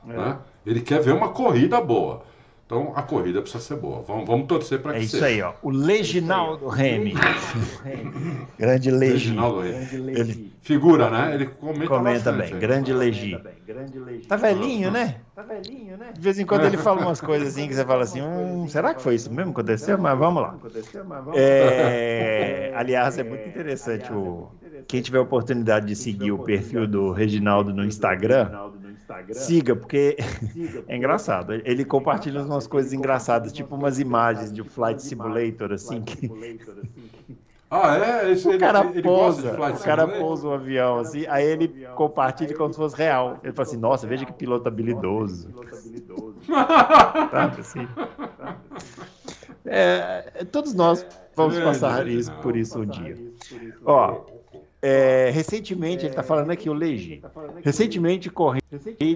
[0.09, 0.13] É.
[0.13, 0.37] Né?
[0.65, 2.23] Ele quer ver uma corrida boa.
[2.68, 4.01] Então a corrida precisa ser boa.
[4.01, 5.26] Vamos, vamos torcer para que seja.
[5.26, 5.53] É isso aí, ó.
[5.63, 7.13] O Leginaldo Remy.
[8.59, 9.13] Grande Legi.
[9.13, 10.11] Leginaldo Remy.
[10.11, 10.53] Ele...
[10.61, 11.34] Figura, né?
[11.34, 12.53] Ele comenta, comenta bem.
[12.53, 12.59] Aí.
[12.59, 13.39] Grande Legi.
[14.28, 15.15] Tá velhinho, né?
[15.34, 16.11] Tá velhinho, né?
[16.13, 18.93] De vez em quando ele fala umas coisas assim que você fala assim: hum, será
[18.93, 19.97] que foi isso mesmo que aconteceu?
[19.97, 20.57] Mas vamos lá.
[21.36, 22.72] É...
[22.76, 24.11] Aliás, é muito interessante.
[24.11, 24.51] O...
[24.89, 28.51] Quem tiver a oportunidade de seguir o perfil do Reginaldo no Instagram
[29.32, 30.18] siga, porque
[30.88, 31.53] é engraçado.
[31.53, 36.34] Ele compartilha umas coisas engraçadas, tipo umas imagens de Flight Simulator, assim, que
[37.70, 38.32] Ah, é?
[38.32, 40.14] Esse, o ele, cara ele gosta de pousa, flight o cara simulator?
[40.28, 43.39] pousa o avião assim, aí ele compartilha como se fosse real.
[43.43, 45.53] Ele fala assim, nossa, veja que piloto habilidoso.
[47.32, 47.97] Sabe assim?
[49.66, 51.05] É, todos nós
[51.36, 52.39] vamos É, passar isso não.
[52.39, 53.22] por isso um dia.
[53.86, 54.26] Ó,
[54.88, 57.21] é, recentemente, ele está falando aqui, o Legi.
[57.61, 58.61] Recentemente corri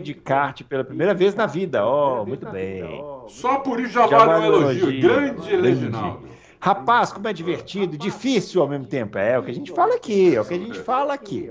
[0.04, 1.86] de kart pela primeira vez na vida.
[1.86, 2.84] Ó, muito bem.
[3.30, 4.84] Só por isso já, Já vale um elogio.
[4.84, 5.02] elogio.
[5.02, 5.62] Grande Entendi.
[5.62, 6.28] Reginaldo.
[6.60, 9.18] Rapaz, como é divertido, difícil ao mesmo tempo.
[9.18, 11.50] É, o que a gente fala aqui, é o que a gente fala aqui.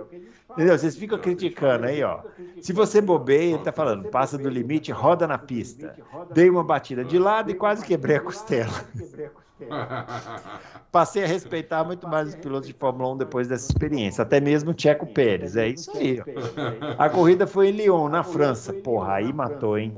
[0.51, 0.79] Entendeu?
[0.79, 2.21] Vocês ficam criticando aí, ó.
[2.61, 5.97] Se você bobeia, ele tá falando, passa do limite, roda na pista.
[6.33, 8.85] Dei uma batida de lado e quase quebrei a costela.
[10.91, 14.73] Passei a respeitar muito mais os pilotos de Fórmula 1 depois dessa experiência, até mesmo
[14.73, 15.57] o Checo Pérez.
[15.57, 16.21] É isso aí.
[16.21, 17.03] ó.
[17.03, 18.73] A corrida foi em Lyon, na França.
[18.73, 19.95] Porra, aí matou, hein?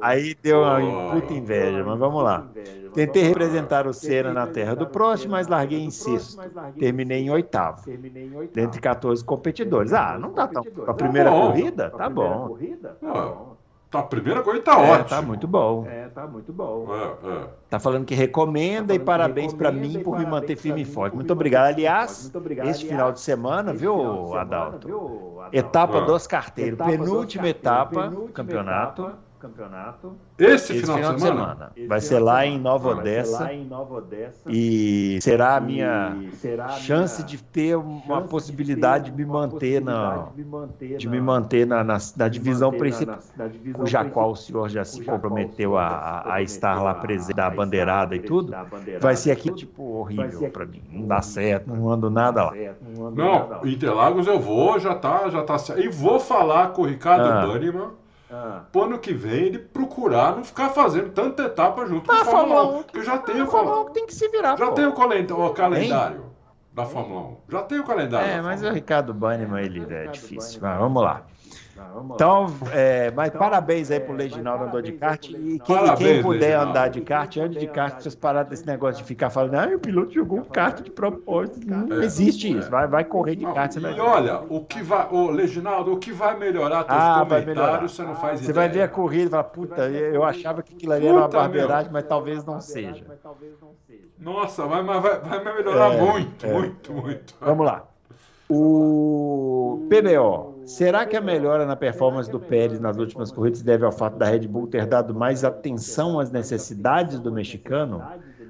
[0.00, 2.48] Aí deu uma puta inveja, mas vamos lá.
[2.94, 6.40] Tentei representar o Senna na terra do Prost, mas larguei em sexto.
[6.78, 7.82] Terminei em oitavo,
[8.54, 9.92] dentre 14 competidores.
[9.92, 10.64] Ah, não tá tão.
[10.86, 11.48] A primeira bom.
[11.48, 11.90] corrida?
[11.90, 12.56] Tá bom.
[13.02, 13.54] Ó,
[13.94, 15.08] tá, a primeira coisa tá É, ótimo.
[15.08, 15.86] tá muito bom.
[15.88, 17.46] É, é.
[17.70, 21.14] Tá falando que recomenda e parabéns pra mim por me manter firme e forte.
[21.14, 21.66] Muito obrigado.
[21.66, 22.30] Aliás,
[22.64, 24.88] esse final de semana, viu, Adalto?
[25.52, 26.00] Etapa Ah.
[26.02, 29.10] dos carteiros, penúltima etapa do campeonato.
[30.38, 31.72] Esse, Esse final, de semana?
[31.86, 32.96] Vai ser lá em Nova Ah.
[32.98, 33.52] Odessa
[34.48, 36.16] e será a minha
[36.80, 40.28] chance de ter uma possibilidade de me manter na
[40.98, 43.18] de me manter na, na, na divisão principal,
[43.74, 48.14] cuja qual o senhor já se comprometeu a, a, a estar lá presente, da bandeirada
[48.16, 48.52] e tudo.
[49.00, 50.82] Vai ser aqui tipo horrível pra mim.
[50.90, 52.52] Não dá certo, não ando nada lá.
[53.14, 55.80] Não, Interlagos eu vou, já tá, já tá certo.
[55.82, 58.03] E vou falar com o Ricardo Ah.
[58.34, 62.20] Banniman pro ano que vem ele procurar não ficar fazendo tanta etapa junto Ah, com
[62.20, 62.80] a Fórmula Fórmula 1.
[62.80, 64.72] 1, Porque eu já tenho, A Fórmula Fórmula- 1 tem que se virar, já pô.
[64.72, 66.24] tenho o, calen- o calendário
[66.72, 67.36] da Fórmula 1.
[67.50, 68.28] Já tenho o calendário.
[68.28, 70.58] É, da mas o Ricardo Banniman, ele é difícil.
[70.62, 71.22] Mas vamos lá.
[72.14, 75.24] Então, é, mas parabéns aí pro Reginaldo andou de kart.
[75.28, 76.70] E quem, Parabéns, quem puder Reginaldo.
[76.70, 79.78] andar de kart, ande de kart, vocês pararam desse negócio de ficar falando, ah, o
[79.78, 81.60] piloto jogou um kart de propósito.
[81.66, 82.04] Não É.
[82.04, 82.70] existe isso.
[82.70, 84.00] Vai, vai correr de Não, kart, você vai e ver.
[84.00, 87.66] olha, o que vai, ô Leginaldo, o que vai melhorar teus Ah, vai melhorar.
[87.66, 88.54] comentários, você não faz Você ideia.
[88.54, 91.90] vai ver a corrida e fala, puta, eu achava que aquilo ali era uma barbeiragem,
[91.92, 93.04] mas talvez não seja.
[94.18, 96.52] Nossa, vai, mas vai, vai melhorar É, muito, é.
[96.52, 97.34] muito, muito.
[97.40, 97.84] Vamos lá.
[98.54, 100.54] O PBO.
[100.66, 104.26] Será que a melhora na performance do Pérez nas últimas corridas deve ao fato da
[104.26, 108.02] Red Bull ter dado mais atenção às necessidades do mexicano?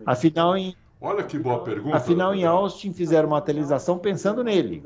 [0.06, 1.96] Afinal, em, Olha que boa pergunta.
[1.96, 4.82] afinal, em Austin fizeram uma atualização pensando nele.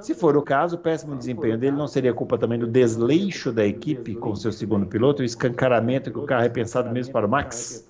[0.00, 3.64] Se for o caso, o péssimo desempenho dele não seria culpa também do desleixo da
[3.64, 7.30] equipe com seu segundo piloto, o escancaramento que o carro é pensado mesmo para o
[7.30, 7.86] Max?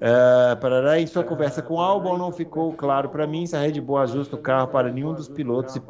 [0.00, 3.60] É, parará, em sua conversa com o Albon não ficou claro para mim se a
[3.60, 5.82] Red Bull ajusta o carro para nenhum dos pilotos e,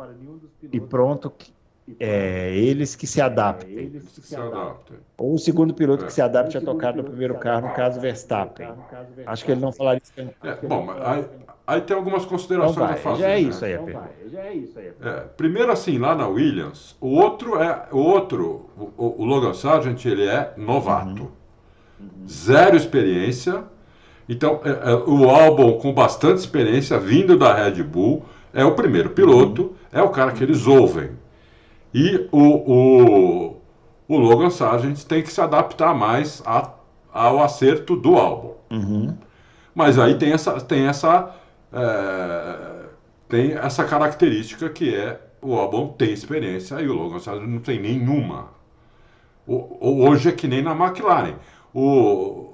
[0.72, 1.32] e pronto,
[1.98, 4.00] é, eles que se adaptem.
[4.00, 4.36] Se.
[5.16, 8.68] Ou o segundo piloto que se adapte a tocar no primeiro carro, no caso Verstappen.
[9.26, 10.12] Acho que ele não falaria isso.
[10.42, 11.24] É, bom, mas aí,
[11.66, 13.22] aí tem algumas considerações a vai, fazer.
[13.22, 13.40] já é né?
[13.40, 14.10] isso aí a pergunta.
[15.02, 20.04] É, primeiro assim, lá na Williams, o outro é o outro, o, o Logan Sargent,
[20.04, 21.30] ele é novato.
[22.26, 23.64] Zero experiência.
[24.30, 28.24] Então, é, é, o Albon com bastante experiência, vindo da Red Bull,
[28.54, 31.10] é o primeiro piloto, é o cara que eles ouvem.
[31.92, 32.38] E o,
[32.74, 33.56] o,
[34.08, 36.72] o Logan Sargent tem que se adaptar mais a-
[37.12, 38.56] ao acerto do Albon.
[38.70, 39.16] Uhum.
[39.74, 41.34] Mas aí tem essa, tem essa,
[41.72, 42.86] é,
[43.28, 47.80] tem essa característica que é o Albon tem experiência e o Logan Sargent não tem
[47.80, 48.48] nenhuma.
[49.46, 51.34] O- o- hoje é que nem na McLaren.
[51.74, 52.49] O,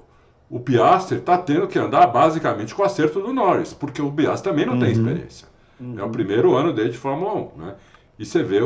[0.49, 4.51] o Piastri está tendo que andar basicamente com o acerto do Norris, porque o Piastri
[4.51, 5.49] também não tem experiência.
[5.97, 7.59] É o primeiro ano dele de Fórmula 1.
[7.59, 7.74] Né?
[8.18, 8.61] E você vê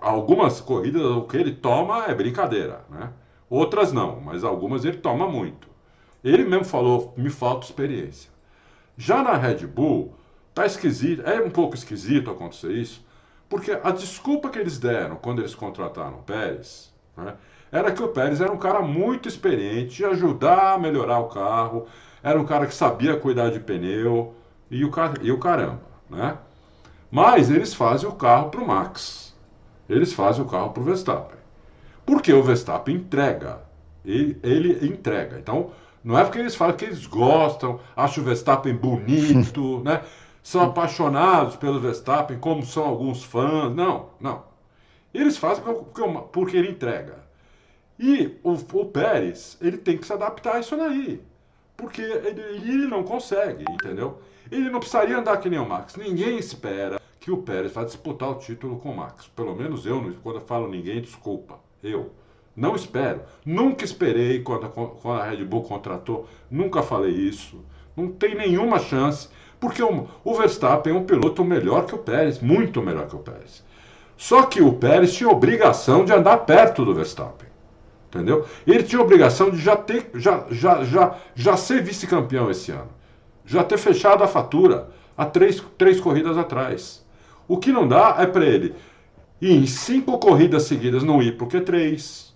[0.00, 2.84] algumas corridas, o que ele toma é brincadeira.
[2.90, 3.10] Né?
[3.48, 5.68] Outras não, mas algumas ele toma muito.
[6.22, 8.30] Ele mesmo falou, me falta experiência.
[8.96, 10.14] Já na Red Bull,
[10.52, 13.04] tá esquisito, é um pouco esquisito acontecer isso,
[13.48, 17.34] porque a desculpa que eles deram quando eles contrataram o Pérez, né,
[17.72, 21.86] era que o Pérez era um cara muito experiente, ia ajudar a melhorar o carro,
[22.22, 24.34] era um cara que sabia cuidar de pneu
[24.70, 26.38] e o, ca- e o caramba, né?
[27.10, 29.34] Mas eles fazem o carro para o Max,
[29.88, 31.38] eles fazem o carro para o Verstappen,
[32.06, 33.60] porque o Verstappen entrega,
[34.04, 35.38] ele, ele entrega.
[35.38, 35.70] Então,
[36.02, 40.02] não é porque eles falam que eles gostam, acham o Verstappen bonito, né?
[40.42, 43.74] São apaixonados pelo Verstappen, como são alguns fãs.
[43.74, 44.44] Não, não.
[45.14, 46.02] Eles fazem porque,
[46.32, 47.16] porque ele entrega.
[48.02, 51.20] E o, o Pérez, ele tem que se adaptar a isso daí.
[51.76, 54.22] Porque ele, ele não consegue, entendeu?
[54.50, 55.96] Ele não precisaria andar que nem o Max.
[55.96, 59.26] Ninguém espera que o Pérez vá disputar o título com o Max.
[59.36, 61.60] Pelo menos eu, quando eu falo ninguém, desculpa.
[61.82, 62.10] Eu.
[62.56, 63.20] Não espero.
[63.44, 66.26] Nunca esperei quando, quando a Red Bull contratou.
[66.50, 67.62] Nunca falei isso.
[67.94, 69.28] Não tem nenhuma chance.
[69.60, 72.40] Porque o, o Verstappen é um piloto melhor que o Pérez.
[72.40, 73.62] Muito melhor que o Pérez.
[74.16, 77.49] Só que o Pérez tinha obrigação de andar perto do Verstappen.
[78.10, 78.44] Entendeu?
[78.66, 82.88] Ele tinha obrigação de já ter, já, já, já, já ser vice-campeão esse ano.
[83.46, 87.06] Já ter fechado a fatura há três, três corridas atrás.
[87.46, 88.74] O que não dá é para ele
[89.40, 92.32] ir em cinco corridas seguidas não ir o Q3,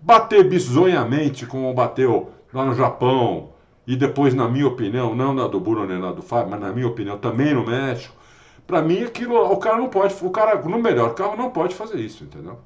[0.00, 3.50] bater bizonhamente como bateu lá no Japão
[3.86, 6.72] e depois, na minha opinião, não na do Bruno nem na do Fábio, mas na
[6.72, 8.14] minha opinião também no México.
[8.66, 11.98] Para mim, aquilo, o cara não pode, o cara no melhor carro não pode fazer
[12.00, 12.58] isso, entendeu?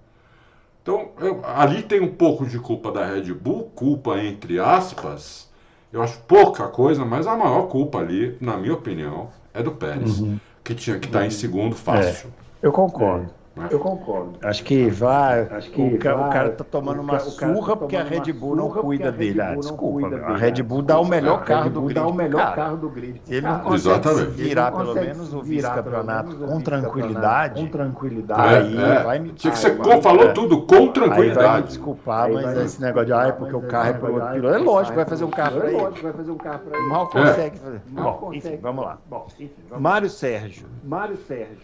[0.86, 5.50] Então, eu, ali tem um pouco de culpa da Red Bull, culpa entre aspas.
[5.92, 10.20] Eu acho pouca coisa, mas a maior culpa ali, na minha opinião, é do Pérez,
[10.20, 10.38] uhum.
[10.62, 12.28] que tinha que estar em segundo fácil.
[12.62, 13.28] É, eu concordo.
[13.70, 14.38] Eu concordo.
[14.42, 15.48] Acho que vai.
[15.50, 18.54] Acho que o, vai, o cara tá tomando uma surra tá porque a Red Bull
[18.54, 19.40] não cuida dele.
[19.40, 20.14] Ah, desculpa.
[20.14, 21.94] A Red Bull dá o melhor carro do grid.
[21.94, 23.20] Dá o melhor carro do grid.
[23.26, 27.62] Ele não consegue virar pelo menos o vice-campeonato com tranquilidade.
[27.62, 28.76] Com tranquilidade.
[28.76, 29.30] Aí é, vai me.
[29.30, 31.46] Tinha que ser, falou tudo com tranquilidade.
[31.46, 34.32] Vai me desculpar, mas esse negócio de ah, é porque o carro é para outro
[34.32, 34.54] piloto.
[34.54, 36.02] É lógico, vai fazer um carro para ele.
[36.02, 36.88] vai fazer um carro para ele.
[36.88, 37.80] Mal consegue fazer.
[37.88, 38.98] Bom, enfim, vamos lá.
[39.78, 40.66] Mário Sérgio.
[40.84, 41.56] Mário Sérgio.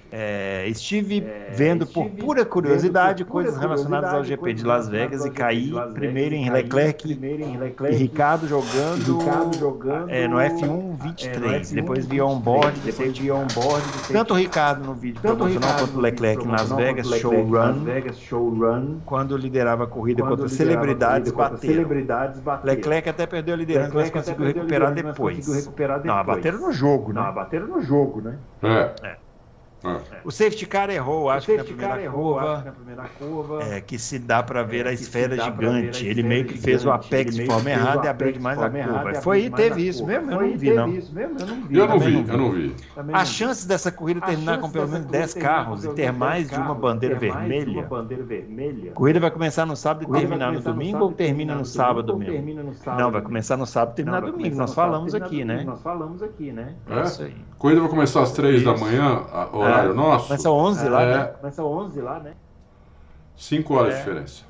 [0.67, 5.73] Estive vendo por pura curiosidade curiosidade, coisas relacionadas ao GP de Las Vegas e caí
[5.95, 11.73] primeiro em Leclerc e Ricardo jogando, Ricardo jogando é, no F1 23.
[11.73, 13.85] É, depois vi on-board, depois vi on-board.
[14.13, 19.01] Tanto o Ricardo no vídeo tanto promocional quanto o Leclerc em Las Vegas Show Run,
[19.05, 21.89] quando liderava a corrida contra celebridades bateram.
[22.65, 25.67] Leclerc até perdeu a liderança, mas conseguiu recuperar depois.
[26.05, 27.21] Não, bateram no jogo, né?
[27.21, 28.39] Não, bateram no jogo, né?
[28.63, 29.17] É.
[29.85, 29.91] é.
[29.91, 30.01] Ah.
[30.25, 33.63] O safety car errou, acho que na primeira errou, curva, na primeira curva.
[33.65, 36.07] É, que se dá para ver é, a esfera gigante.
[36.07, 39.15] Ele meio que fez o apex de forma errada e abriu demais a curva.
[39.23, 40.89] Foi e teve isso mesmo, eu não vi não.
[41.71, 42.77] Eu não vi, eu não vi.
[43.13, 46.75] As chances dessa corrida terminar com pelo menos 10 carros e ter mais de uma
[46.75, 47.89] bandeira vermelha.
[48.91, 52.73] A corrida vai começar no sábado e terminar no domingo ou termina no sábado mesmo?
[52.99, 54.57] Não, vai começar no sábado e terminar no domingo.
[54.57, 55.65] Nós falamos aqui, né?
[55.65, 56.75] Nós falamos aqui, né?
[56.89, 57.35] É isso aí.
[57.53, 59.23] A corrida vai começar às 3 da manhã,
[59.73, 59.95] horário é.
[59.95, 60.27] nosso.
[60.29, 61.07] Começa 11 lá, é.
[61.07, 61.25] né?
[61.41, 62.35] Começa 11 lá, né?
[63.37, 63.97] 5 horas é.
[63.97, 64.45] de diferença.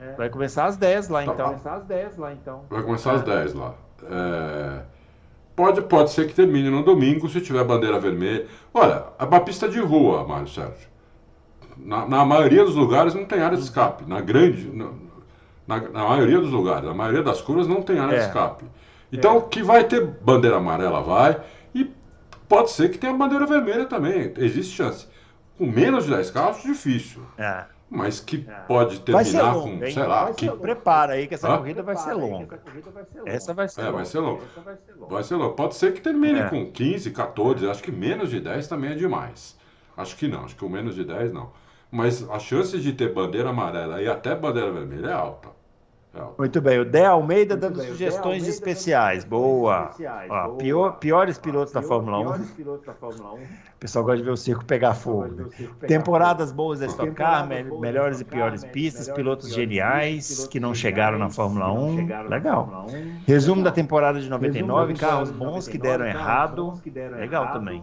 [0.00, 0.12] É.
[0.12, 1.32] Vai começar às 10 lá, tá.
[1.32, 1.36] então.
[1.36, 2.62] Vai começar às 10 lá, então.
[2.70, 3.74] Vai começar às 10 lá.
[4.04, 4.80] É...
[5.56, 8.46] Pode, pode ser que termine no domingo se tiver bandeira vermelha.
[8.72, 10.88] Olha, é uma pista de rua, Mário Sérgio.
[11.76, 14.04] Na, na maioria dos lugares não tem área de escape.
[14.06, 14.70] Na grande.
[14.70, 14.90] Na,
[15.66, 18.18] na, na maioria dos lugares, na maioria das curvas não tem área é.
[18.20, 18.64] de escape.
[19.12, 21.40] Então, que vai ter bandeira amarela, vai.
[22.48, 24.32] Pode ser que tenha bandeira vermelha também.
[24.38, 25.06] Existe chance.
[25.56, 27.22] Com menos de 10 carros, difícil.
[27.36, 27.64] É.
[27.90, 28.52] Mas que é.
[28.66, 29.92] pode terminar longo, com, hein?
[29.92, 30.32] sei lá.
[30.32, 30.50] Que...
[30.50, 32.60] Prepara aí que essa corrida vai ser longa.
[33.24, 34.44] Essa vai ser é, Vai ser longa.
[35.08, 35.54] Vai ser longa.
[35.54, 36.48] Pode ser que termine é.
[36.48, 37.68] com 15, 14.
[37.68, 39.56] Acho que menos de 10 também é demais.
[39.96, 40.44] Acho que não.
[40.44, 41.50] Acho que o menos de 10 não.
[41.90, 45.48] Mas a chance de ter bandeira amarela e até bandeira vermelha é alta.
[46.38, 49.24] Muito bem, o Dé Almeida Muito dando bem, sugestões Almeida especiais.
[49.24, 49.84] Dando Boa.
[49.90, 50.30] Especiais.
[50.30, 52.42] Ó, pior, piores pilotos da Fórmula 1.
[52.42, 55.50] O pessoal gosta de ver o circo pegar fogo.
[55.86, 57.48] Temporadas boas da Stock Car,
[57.80, 62.28] melhores e piores pistas, pilotos geniais que não chegaram na Fórmula 1.
[62.28, 62.86] Legal.
[63.26, 66.80] Resumo da temporada de 99, carros bons que deram errado.
[67.18, 67.82] Legal também.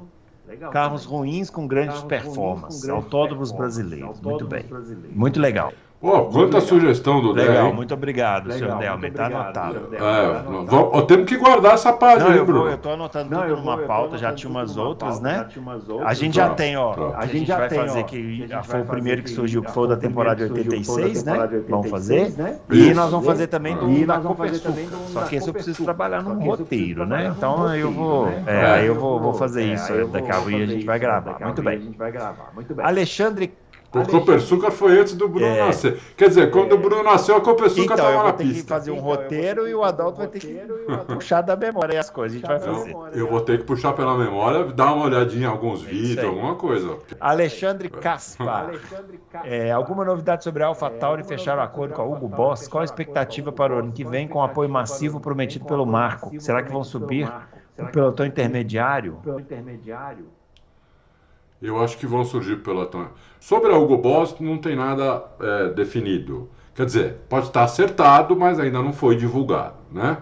[0.72, 2.88] Carros ruins com grandes performances.
[2.88, 4.22] Autódromos brasileiros.
[4.22, 4.66] Muito bem.
[5.12, 5.74] Muito legal.
[6.06, 9.08] Pô, quanta sugestão do Legal, Legal, muito obrigado, Legal, senhor Delme.
[9.08, 9.90] Está anotado.
[9.92, 12.68] É, vamos, temos que guardar essa página, não, eu Bruno.
[12.68, 15.48] eu estou anotando não, tudo numa pauta, já tinha umas outras, né?
[16.06, 17.12] A gente já tem, ó.
[17.16, 20.48] A gente vai fazer que foi o primeiro que surgiu, que foi o da temporada
[20.48, 21.50] de 86, né?
[21.68, 22.32] Vamos fazer.
[22.72, 24.74] E nós vamos fazer também do da Copersuca.
[25.08, 27.34] Só que esse eu preciso trabalhar num roteiro, né?
[27.36, 30.86] Então eu vou, é, eu vou, vou fazer isso daqui a pouco e a gente
[30.86, 31.40] vai gravar.
[31.42, 31.96] Muito bem.
[32.84, 33.52] Alexandre
[34.02, 35.66] o Copersucar foi antes do Bruno é.
[35.66, 36.00] nascer.
[36.18, 36.76] Quer dizer, quando é.
[36.76, 38.44] o Bruno nasceu, a Copersucar estava então, na pista.
[38.44, 40.60] Eu vou ter que fazer um então, roteiro e o Adalto vai ter que
[41.08, 42.38] puxar da memória as coisas.
[42.38, 42.92] A gente vai fazer.
[42.92, 46.26] Eu, eu vou ter que puxar pela memória, dar uma olhadinha em alguns é vídeos,
[46.26, 46.98] alguma coisa.
[47.20, 48.72] Alexandre Caspa.
[49.44, 52.68] É, alguma novidade sobre a AlphaTauri fechar o acordo com a Hugo Boss?
[52.68, 56.32] Qual a expectativa para o ano que vem com o apoio massivo prometido pelo Marco?
[56.40, 57.32] Será que vão subir
[57.78, 59.20] o pelotão intermediário?
[61.62, 62.90] Eu acho que vão surgir pela.
[63.40, 66.50] Sobre a Hugo Boss, não tem nada é, definido.
[66.76, 70.18] Quer dizer, pode estar acertado, mas ainda não foi divulgado, né?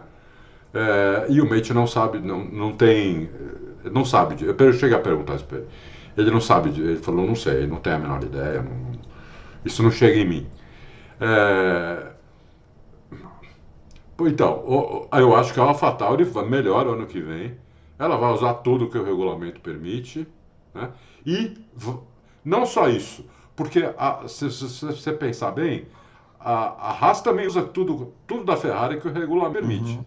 [0.74, 3.30] É, e o Mate não sabe, não, não tem,
[3.92, 4.36] não sabe.
[4.46, 5.68] Eu cheguei a perguntar isso para ele.
[6.16, 8.92] Ele não sabe, ele falou, não sei, não tem a menor ideia, não,
[9.66, 10.48] isso não chega em mim.
[11.20, 12.14] É,
[14.20, 17.58] então, eu acho que a AlphaTauri melhora ano que vem.
[17.98, 20.28] Ela vai usar tudo que o regulamento permite.
[20.74, 20.90] Né?
[21.26, 21.58] E
[22.44, 25.88] não só isso, porque a, se, você pensar bem,
[26.40, 29.98] a, a Haas também usa tudo, tudo da Ferrari que o regulamento permite.
[29.98, 30.06] Uhum.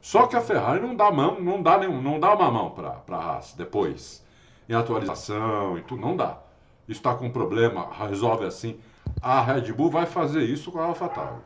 [0.00, 3.02] Só que a Ferrari não dá mão, não dá, nenhum, não dá uma mão para
[3.08, 4.24] a Haas depois,
[4.68, 6.38] em atualização e tudo, não dá.
[6.86, 8.78] Isso está com problema, resolve assim.
[9.20, 11.40] A Red Bull vai fazer isso com a AlphaTauri.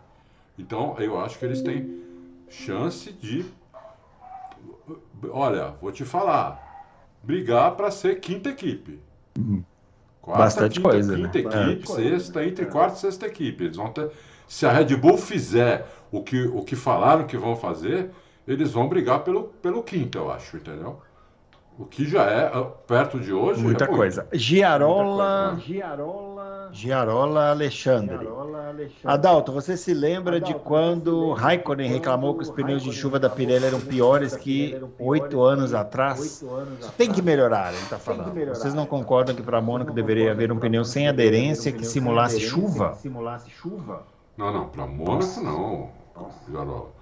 [0.58, 2.02] Então, eu acho que eles têm
[2.48, 3.44] chance de.
[5.30, 6.66] Olha, vou te falar.
[7.22, 9.00] Brigar para ser quinta equipe.
[10.20, 11.16] Quarta, Bastante quinta, coisa.
[11.16, 11.72] Quinta né?
[11.72, 13.64] equipe, Bastante sexta, entre quarta e sexta equipe.
[13.64, 14.10] Eles vão ter,
[14.46, 18.10] se a Red Bull fizer o que, o que falaram que vão fazer,
[18.46, 21.00] eles vão brigar pelo, pelo quinto, eu acho, entendeu?
[21.78, 22.50] O que já é,
[22.88, 23.62] perto de hoje.
[23.62, 24.26] Muita é coisa.
[24.32, 25.56] Giarola.
[25.64, 26.70] Giarola.
[26.72, 28.28] Giarola Alexandre.
[29.04, 33.66] Adalto, você se lembra de quando Raikkonen reclamou que os pneus de chuva da Pirelli
[33.66, 36.44] eram piores que oito anos atrás?
[36.96, 38.34] Tem que melhorar, ele está falando.
[38.48, 42.98] Vocês não concordam que para Mônaco deveria haver um pneu sem aderência que simulasse chuva?
[44.36, 45.90] Não, não, para Mônaco não.
[46.50, 46.97] Giarola.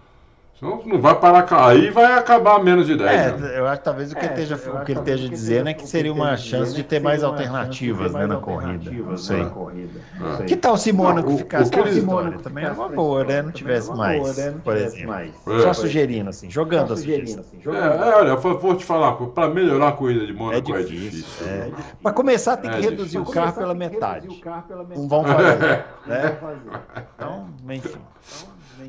[0.58, 3.10] Senão não vai parar cair e vai acabar menos de 10.
[3.10, 3.58] É, né?
[3.58, 5.86] eu acho que talvez o que, é, esteja, o que ele esteja dizendo é que
[5.86, 8.90] seria uma chance de ter mais alternativas né, na corrida.
[8.90, 9.42] Não sei.
[9.42, 10.44] É.
[10.44, 12.38] Que tal se Mônaco ficasse na história?
[12.38, 13.42] Também é uma boa, né?
[13.42, 14.34] Não tivesse mais,
[14.64, 15.12] por exemplo.
[15.12, 15.60] É.
[15.60, 17.12] Só sugerindo, assim, jogando assim.
[17.12, 21.46] É, olha, vou te falar, para melhorar a corrida de Mônaco é difícil.
[21.46, 21.70] É
[22.02, 24.26] Para começar, tem que reduzir o carro pela metade.
[24.96, 25.84] Não vão fazer.
[26.06, 26.38] né?
[27.14, 28.00] Então, enfim.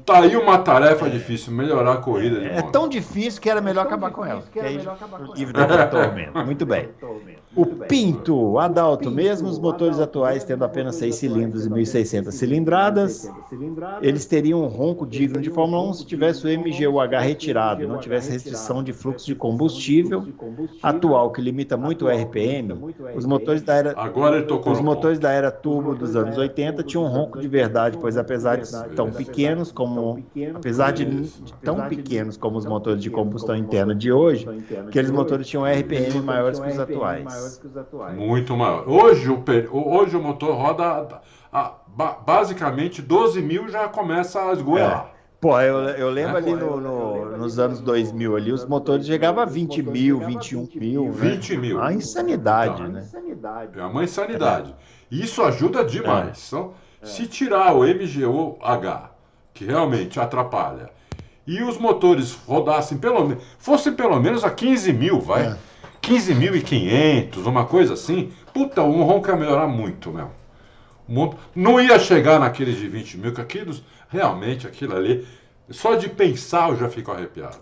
[0.05, 2.39] Tá aí uma tarefa difícil, melhorar a corrida.
[2.39, 4.43] É, é tão difícil que era melhor acabar com ela.
[4.51, 4.79] Que aí,
[5.35, 6.45] livre daquele tormento.
[6.45, 6.89] Muito bem.
[7.55, 13.31] O Pinto, Adalto, mesmo os motores atuais tendo apenas 6 cilindros e 1.600 cilindradas,
[14.01, 18.31] eles teriam um ronco digno de Fórmula 1 se tivesse o MGUH retirado, não tivesse
[18.31, 20.27] restrição de fluxo de combustível
[20.83, 22.93] atual, que limita muito o RPM.
[23.15, 26.83] Os motores da era, Agora ele tocou os motores da era turbo dos anos 80
[26.83, 30.25] tinham um ronco de verdade, pois apesar de tão pequenos como
[30.55, 31.05] apesar de
[31.61, 34.47] tão pequenos como os motores de combustão interna de hoje,
[34.87, 38.17] aqueles motores tinham RPM maiores que os atuais maiores que os atuais.
[38.17, 38.89] Muito maior.
[38.89, 41.21] Hoje o, hoje o motor roda
[41.53, 45.11] a, a, basicamente 12 mil já começa a esgoelar.
[45.13, 45.17] É.
[45.39, 49.43] Pô, eu, eu lembro é, ali no, no, nos anos 2000 ali, os motores chegavam
[49.43, 51.11] a 20 mil, 21 mil.
[51.11, 51.61] 20 né?
[51.61, 51.79] mil.
[51.79, 53.07] A insanidade, então, né?
[53.75, 54.73] É uma insanidade.
[55.11, 56.39] Isso ajuda demais.
[56.39, 56.47] É.
[56.47, 56.73] Então,
[57.03, 59.11] se tirar o MGU-H,
[59.57, 60.91] que realmente atrapalha,
[61.47, 65.47] e os motores rodassem pelo menos, fossem pelo menos a 15 mil, vai.
[65.47, 65.57] É.
[66.01, 70.29] 15.500, uma coisa assim, puta, o ronco ia melhorar muito, meu.
[71.55, 75.27] Não ia chegar naqueles de 20 mil, que aqueles, realmente aquilo ali,
[75.69, 77.57] só de pensar eu já fico arrepiado.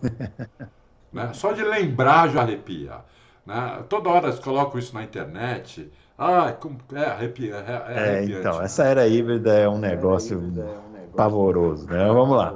[1.11, 1.31] né?
[1.33, 2.97] Só de lembrar já arrepia.
[3.45, 3.83] Né?
[3.87, 5.89] Toda hora eles colocam isso na internet.
[6.17, 10.39] Ah, como, é, arrepia, é, é, é então, essa era híbrida é um negócio
[11.15, 12.07] pavoroso, né?
[12.07, 12.53] Vamos lá.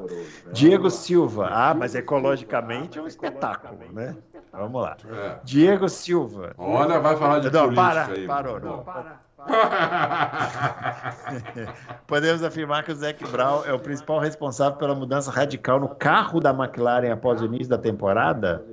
[0.51, 1.49] Diego Silva.
[1.51, 4.15] Ah, mas ecologicamente é um espetáculo, né?
[4.51, 4.97] Vamos lá.
[5.05, 5.39] É.
[5.43, 6.53] Diego Silva.
[6.57, 8.25] Olha, vai falar de não, para, aí.
[8.25, 8.79] Parou, não.
[8.79, 9.19] Para,
[12.05, 16.41] Podemos afirmar que o Zac Brown é o principal responsável pela mudança radical no carro
[16.41, 18.65] da McLaren após o início da temporada?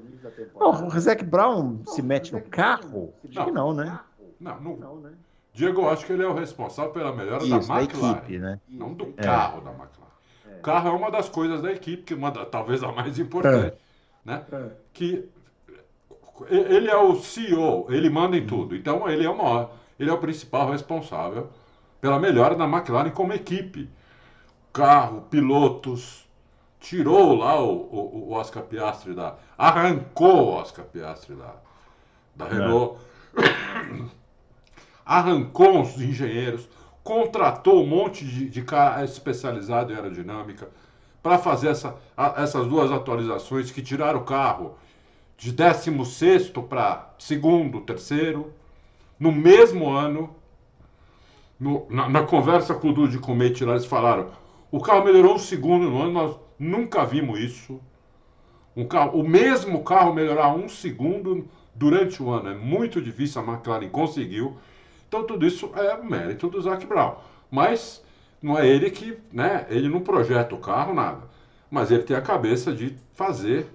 [0.55, 3.15] Oh, o Zac Brown se mete no carro?
[3.29, 4.01] Acho que não, né?
[4.41, 5.03] Não, não.
[5.57, 8.13] Diego, eu acho que ele é o responsável pela melhora Isso, da McLaren.
[8.13, 8.61] Da equipe, né?
[8.69, 9.23] Não do é.
[9.23, 10.59] carro da McLaren.
[10.59, 13.75] O carro é uma das coisas da equipe, que uma, talvez a mais importante.
[13.75, 13.77] É.
[14.23, 14.45] Né?
[14.53, 14.71] É.
[14.93, 15.27] Que
[16.51, 18.77] ele é o CEO, ele manda em tudo.
[18.77, 21.49] Então ele é o maior, ele é o principal responsável
[22.03, 23.89] pela melhora da McLaren como equipe.
[24.75, 26.29] Carro, pilotos,
[26.79, 29.37] tirou lá o, o, o Oscar Piastri da.
[29.57, 31.55] arrancou o Oscar Piastri da,
[32.37, 33.01] da Renault.
[35.07, 36.69] Arrancou os engenheiros,
[37.05, 40.69] contratou um monte de, de cara especializado em aerodinâmica
[41.23, 44.77] para fazer essa, a, essas duas atualizações que tiraram o carro
[45.37, 48.53] de 16 para segundo, terceiro,
[49.19, 50.35] no mesmo ano.
[51.59, 54.31] No, na, na, conversa com o Dude Comete lá, eles falaram:
[54.71, 57.81] o carro melhorou um segundo no ano, nós nunca vimos isso.
[58.77, 63.45] Um carro, o mesmo carro melhorar um segundo durante o ano é muito difícil, a
[63.45, 64.59] McLaren conseguiu.
[65.17, 67.15] Então tudo isso é mérito do Zac Brown.
[67.51, 68.05] Mas
[68.43, 69.67] não é ele que, né?
[69.71, 71.23] Ele não projeta o carro, nada.
[71.71, 73.67] Mas ele tem a cabeça de fazer,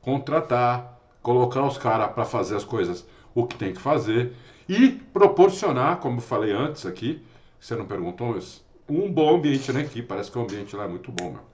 [0.00, 4.32] contratar, colocar os caras para fazer as coisas o que tem que fazer
[4.68, 7.20] e proporcionar, como eu falei antes aqui,
[7.58, 10.06] você não perguntou, mas um bom ambiente na equipe.
[10.06, 11.53] Parece que o ambiente lá é muito bom, meu.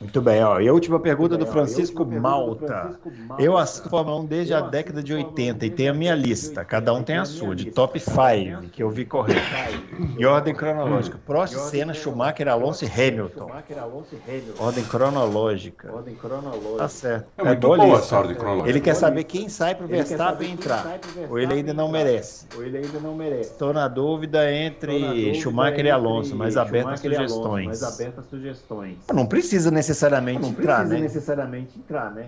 [0.00, 0.60] Muito bem, ó.
[0.60, 2.96] E a última pergunta do Francisco Malta.
[3.36, 6.94] Eu assisto Fórmula 1 desde a década de 80 e tenho a minha lista, cada
[6.94, 9.42] um tem a sua, de top 5 que eu vi correr.
[10.16, 11.18] Em ordem cronológica.
[11.26, 13.50] Prost, Senna, Schumacher, Alonso e Hamilton.
[14.60, 15.92] Ordem cronológica.
[16.78, 17.26] Tá certo.
[17.36, 18.70] É muito boa boa essa ordem cronológica.
[18.70, 21.00] Ele quer saber quem sai pro Verstappen entrar.
[21.28, 22.46] Ou ele ainda não merece.
[22.56, 23.50] Ou ele ainda não merece.
[23.50, 27.66] Estou na dúvida entre Schumacher e Alonso, mas aberto a sugestões.
[27.66, 28.96] Mas aberto a sugestões.
[29.12, 29.87] Não precisa necessariamente
[30.40, 31.00] Não entrar, precisa né?
[31.00, 32.26] necessariamente entrar, né?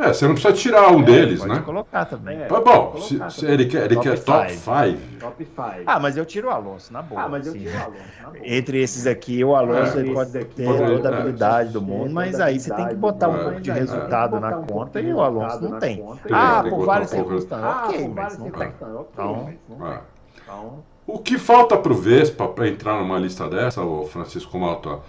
[0.00, 1.60] É, você não precisa tirar um deles, Pode né?
[1.60, 2.36] colocar também.
[2.40, 2.46] É.
[2.48, 2.62] Mas bom,
[2.92, 3.30] colocar se, também.
[3.30, 4.96] se ele quer, ele Top quer top five.
[4.98, 5.18] 5.
[5.18, 5.62] Top 5.
[5.86, 7.22] Ah, mas eu tiro o Alonso, na boa.
[7.22, 7.58] Ah, mas eu sim.
[7.58, 7.98] tiro o Alonso.
[8.22, 8.38] na boa.
[8.44, 10.00] Entre esses aqui, o Alonso É.
[10.00, 11.18] ele pode ter pode- toda a é.
[11.18, 14.56] habilidade do mundo, mas aí você tem que botar um mundo, pouco de resultado na
[14.58, 16.04] um conta e o Alonso não tem.
[16.30, 17.64] Ah, por várias circunstâncias.
[17.68, 18.68] Ah, Ok, mas não tem.
[18.70, 19.48] Então,
[21.10, 25.00] O que falta para o Vespa para entrar numa lista dessa, o Francisco Malta,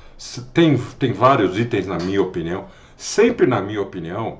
[0.53, 2.67] tem, tem vários itens, na minha opinião.
[2.95, 4.39] Sempre na minha opinião,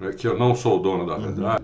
[0.00, 1.62] né, que eu não sou o dono da verdade,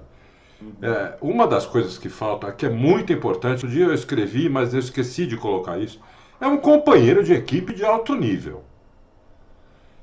[0.81, 4.73] é, uma das coisas que falta, que é muito importante, um dia eu escrevi, mas
[4.73, 6.01] eu esqueci de colocar isso,
[6.41, 8.62] é um companheiro de equipe de alto nível.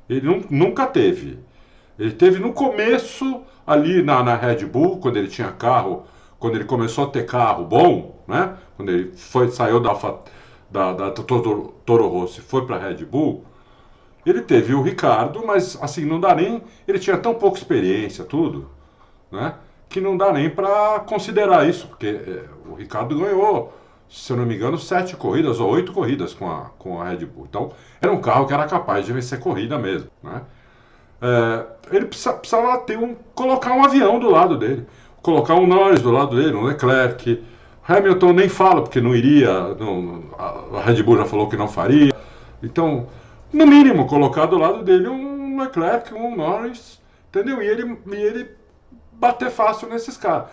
[0.10, 1.40] Ele nun- nunca teve.
[1.98, 6.04] Ele teve no começo, ali na, na Red Bull, quando ele tinha carro,
[6.38, 8.58] quando ele começou a ter carro bom, né?
[8.78, 10.20] Quando ele foi, saiu da, Alfa-
[10.70, 13.44] da, da Toro, Toro Rosso e foi para a Red Bull,
[14.26, 16.62] ele teve o Ricardo, mas assim, não dá nem.
[16.88, 18.70] Ele tinha tão pouca experiência, tudo,
[19.32, 19.56] né?
[19.90, 23.74] Que não dá nem para considerar isso, porque é, o Ricardo ganhou,
[24.10, 27.26] se eu não me engano, sete corridas ou oito corridas com a, com a Red
[27.26, 27.46] Bull.
[27.50, 27.72] Então,
[28.02, 30.44] era um carro que era capaz de vencer corrida mesmo, né?
[31.22, 31.66] É,
[31.96, 34.86] ele precisa- precisava ter um, colocar um avião do lado dele,
[35.22, 37.44] colocar um Norris do lado dele, um Leclerc.
[37.88, 42.14] Hamilton nem fala porque não iria, não- a Red Bull já falou que não faria.
[42.64, 43.08] Então,
[43.54, 47.62] no mínimo, colocar do lado dele um Leclerc, um Norris, entendeu?
[47.62, 48.50] E ele, e ele
[49.14, 50.48] bater fácil nesses caras.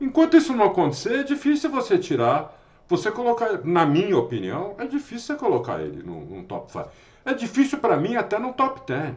[0.00, 2.56] Enquanto isso não acontecer, é difícil você tirar,
[2.88, 6.88] você colocar, na minha opinião, é difícil você colocar ele num, num top 5.
[7.24, 9.14] É difícil para mim até no top 10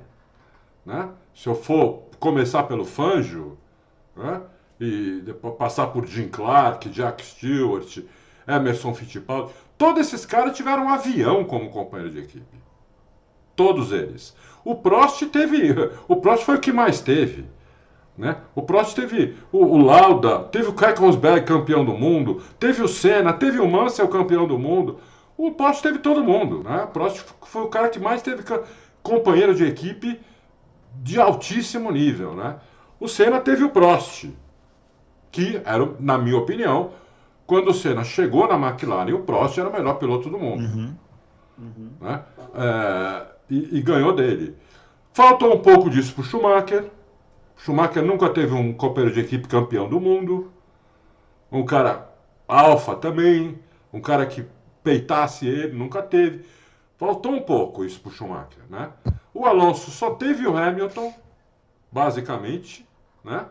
[0.86, 1.10] né?
[1.36, 3.58] Se eu for começar pelo Fangio,
[4.16, 4.42] né?
[4.80, 8.00] E depois passar por Jim Clark, Jack Stewart,
[8.48, 12.58] Emerson Fittipaldi, todos esses caras tiveram um avião como companheiro de equipe.
[13.56, 14.36] Todos eles.
[14.64, 15.74] O Prost teve,
[16.08, 17.46] o Prost foi o que mais teve.
[18.18, 18.38] Né?
[18.54, 22.88] O Prost teve o, o Lauda, teve o Keck Rosberg campeão do mundo, teve o
[22.88, 25.00] Senna, teve o Mansell campeão do mundo.
[25.38, 26.62] O Prost teve todo mundo.
[26.64, 26.84] Né?
[26.84, 28.44] O Prost foi o cara que mais teve
[29.02, 30.20] companheiro de equipe
[31.02, 32.34] de altíssimo nível.
[32.34, 32.58] Né?
[33.00, 34.26] O Senna teve o Prost,
[35.32, 36.92] que era, na minha opinião,
[37.46, 40.64] quando o Senna chegou na McLaren, o Prost era o melhor piloto do mundo.
[42.00, 42.24] Né?
[42.54, 44.56] É, e, e ganhou dele.
[45.12, 46.90] Faltou um pouco disso para o Schumacher.
[47.58, 50.52] Schumacher nunca teve um companheiro de equipe campeão do mundo.
[51.52, 52.10] Um cara
[52.48, 53.60] alfa também.
[53.92, 54.46] Um cara que
[54.84, 56.46] peitasse ele, nunca teve.
[56.98, 58.64] Faltou um pouco isso para o Schumacher.
[58.70, 58.90] Né?
[59.34, 61.14] O Alonso só teve o Hamilton,
[61.92, 62.88] basicamente.
[63.24, 63.46] Né?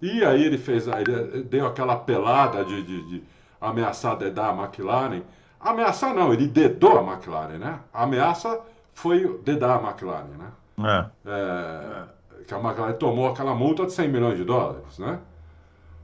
[0.00, 3.24] E aí ele fez, ele deu aquela pelada de, de, de
[3.60, 5.22] ameaçar dedar a McLaren.
[5.60, 7.80] Ameaçar não, ele dedou a McLaren, né?
[7.92, 8.60] A ameaça
[8.94, 11.10] foi dedar a McLaren, né?
[11.26, 11.30] É.
[11.30, 15.18] É, que a McLaren tomou aquela multa de 100 milhões de dólares, né?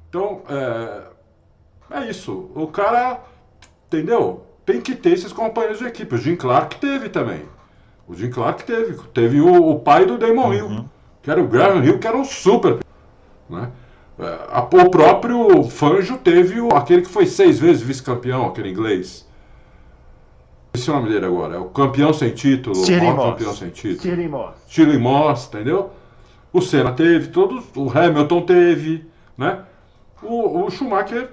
[0.08, 1.02] Então, é,
[1.90, 2.50] é isso.
[2.54, 3.20] O cara,
[3.86, 4.44] entendeu?
[4.66, 6.14] Tem que ter esses companheiros de equipe.
[6.14, 7.44] O Jim Clark teve também.
[8.08, 9.00] O Jim Clark teve.
[9.12, 10.84] Teve o, o pai do Damon Hill,
[11.22, 12.80] que era o Graham Hill, que era um super.
[13.48, 13.70] Né?
[14.18, 19.26] É, o próprio Fangio teve o, aquele que foi seis vezes vice-campeão, aquele inglês.
[20.74, 21.56] Esse é o nome dele agora.
[21.56, 23.30] É o campeão sem título, o maior Moss.
[23.30, 23.98] campeão sem título.
[23.98, 24.54] Stirling Moss.
[24.68, 25.90] Chile Moss, entendeu?
[26.52, 29.06] O Senna teve, todos, o Hamilton teve,
[29.36, 29.64] né?
[30.22, 31.30] O, o Schumacher,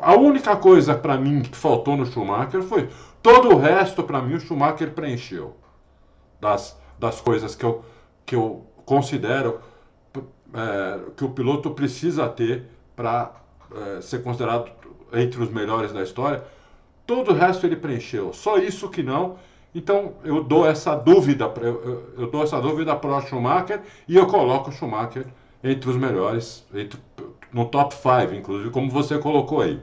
[0.00, 2.88] a única coisa para mim que faltou no Schumacher foi
[3.22, 5.56] todo o resto para mim o Schumacher preencheu
[6.40, 7.84] das, das coisas que eu,
[8.24, 9.60] que eu considero
[10.54, 12.64] é, que o piloto precisa ter
[12.94, 13.32] para
[14.00, 14.70] ser considerado
[15.12, 16.42] entre os melhores da história.
[17.06, 18.32] Todo o resto ele preencheu.
[18.32, 19.36] Só isso que não.
[19.74, 24.26] Então eu dou essa dúvida, eu- eu dou essa dúvida para o Schumacher e eu
[24.26, 25.26] coloco o Schumacher
[25.62, 26.98] entre os melhores, entre,
[27.52, 29.80] no top 5, inclusive, como você colocou aí.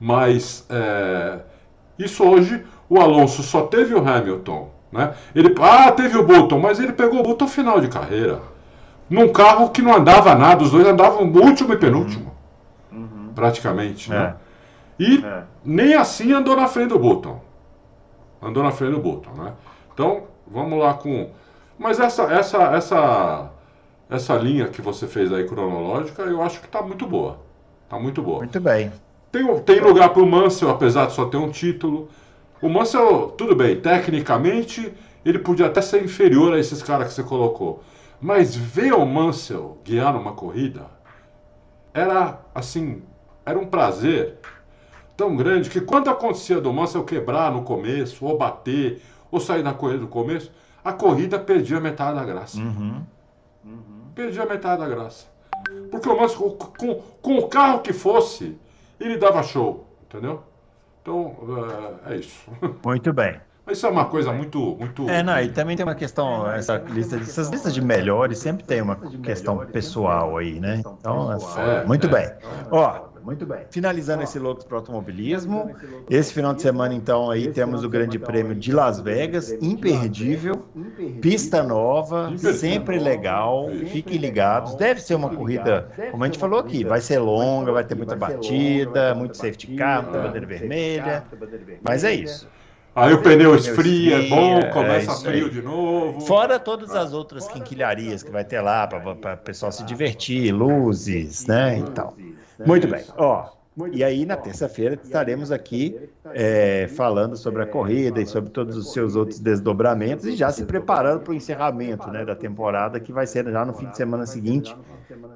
[0.00, 1.40] Mas é,
[1.98, 4.70] isso hoje, o Alonso só teve o Hamilton.
[4.90, 5.14] Né?
[5.34, 8.40] Ele, ah, teve o Button, mas ele pegou o Button final de carreira.
[9.12, 12.32] Num carro que não andava nada, os dois andavam último e penúltimo.
[12.90, 13.30] Uhum.
[13.34, 14.08] Praticamente.
[14.08, 14.34] Né?
[14.98, 15.02] É.
[15.02, 15.42] E é.
[15.62, 17.38] nem assim andou na frente do Button.
[18.40, 19.52] Andou na frente do Button, né?
[19.92, 21.28] Então, vamos lá com.
[21.78, 23.50] Mas essa, essa, essa,
[24.08, 27.38] essa linha que você fez aí cronológica, eu acho que está muito boa.
[27.84, 28.38] Está muito boa.
[28.38, 28.90] Muito bem.
[29.30, 32.08] Tem, tem lugar para o Mansell, apesar de só ter um título.
[32.62, 34.90] O Mansell, tudo bem, tecnicamente,
[35.22, 37.82] ele podia até ser inferior a esses caras que você colocou.
[38.22, 40.86] Mas ver o Mansell guiar numa corrida
[41.92, 43.02] era, assim,
[43.44, 44.38] era um prazer
[45.16, 49.74] tão grande que quando acontecia do Mansell quebrar no começo, ou bater, ou sair da
[49.74, 50.52] corrida no começo,
[50.84, 52.58] a corrida perdia metade da graça.
[52.58, 53.02] Uhum.
[53.64, 54.04] Uhum.
[54.14, 55.26] Perdia metade da graça.
[55.90, 58.56] Porque o Mansell, com, com o carro que fosse,
[59.00, 60.44] ele dava show, entendeu?
[61.02, 61.36] Então,
[62.06, 62.48] é, é isso.
[62.86, 63.40] Muito bem.
[63.64, 65.08] Mas isso é uma coisa muito, muito.
[65.08, 68.82] É, não, e também tem uma questão, essa lista, essas listas de melhores sempre tem
[68.82, 70.82] uma questão pessoal aí, né?
[70.84, 72.28] Então, é, muito bem.
[72.70, 73.60] Ó, muito bem.
[73.70, 75.70] Finalizando esse Loucos para Automobilismo,
[76.10, 80.66] esse final de semana, então, aí temos o Grande Prêmio de Las Vegas, imperdível,
[81.20, 84.74] pista nova, sempre legal, fiquem ligados.
[84.74, 88.16] Deve ser uma corrida, como a gente falou aqui, vai ser longa, vai ter muita
[88.16, 91.24] batida, muito safety car, muita bandeira vermelha,
[91.80, 92.48] mas é isso.
[92.94, 96.20] Aí o pneu esfria, é bom, começa é frio de novo.
[96.22, 101.46] Fora todas as outras quinquilharias que vai ter lá para o pessoal se divertir, luzes,
[101.46, 102.14] né, e tal.
[102.66, 103.02] Muito bem.
[103.16, 103.48] Ó,
[103.90, 105.98] e aí, na terça-feira, estaremos aqui
[106.34, 110.66] é, falando sobre a corrida e sobre todos os seus outros desdobramentos e já se
[110.66, 114.26] preparando para o encerramento né, da temporada, que vai ser já no fim de semana
[114.26, 114.76] seguinte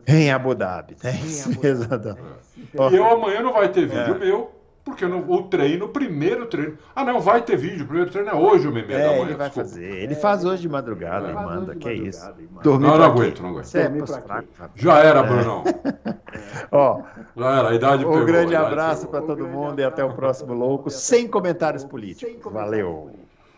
[0.07, 0.97] em Abu Dhabi.
[1.03, 1.19] Né?
[1.25, 1.87] Isso mesmo,
[2.93, 4.19] E eu amanhã não vai ter vídeo é.
[4.19, 4.51] meu,
[4.87, 6.79] porque no, o treino, o primeiro treino.
[6.95, 7.83] Ah, não, vai ter vídeo.
[7.83, 9.23] O primeiro treino é hoje, o meme é, da manhã.
[9.23, 9.69] Ele vai desculpa.
[9.69, 9.95] fazer.
[9.97, 11.31] Ele faz hoje de madrugada é.
[11.33, 11.75] e manda.
[11.75, 12.33] Que é isso.
[12.63, 13.75] Dormir não, não aguento, não aguento.
[13.75, 13.91] É
[14.77, 15.65] Já era, Brunão.
[16.71, 17.03] Ó,
[17.37, 20.55] Já era, a idade Um pegou, grande abraço para todo mundo e até o próximo
[20.55, 22.53] Louco, sem comentários políticos.
[22.53, 23.11] Valeu.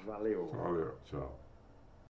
[0.06, 0.50] Valeu.
[0.55, 1.38] Valeu, tchau.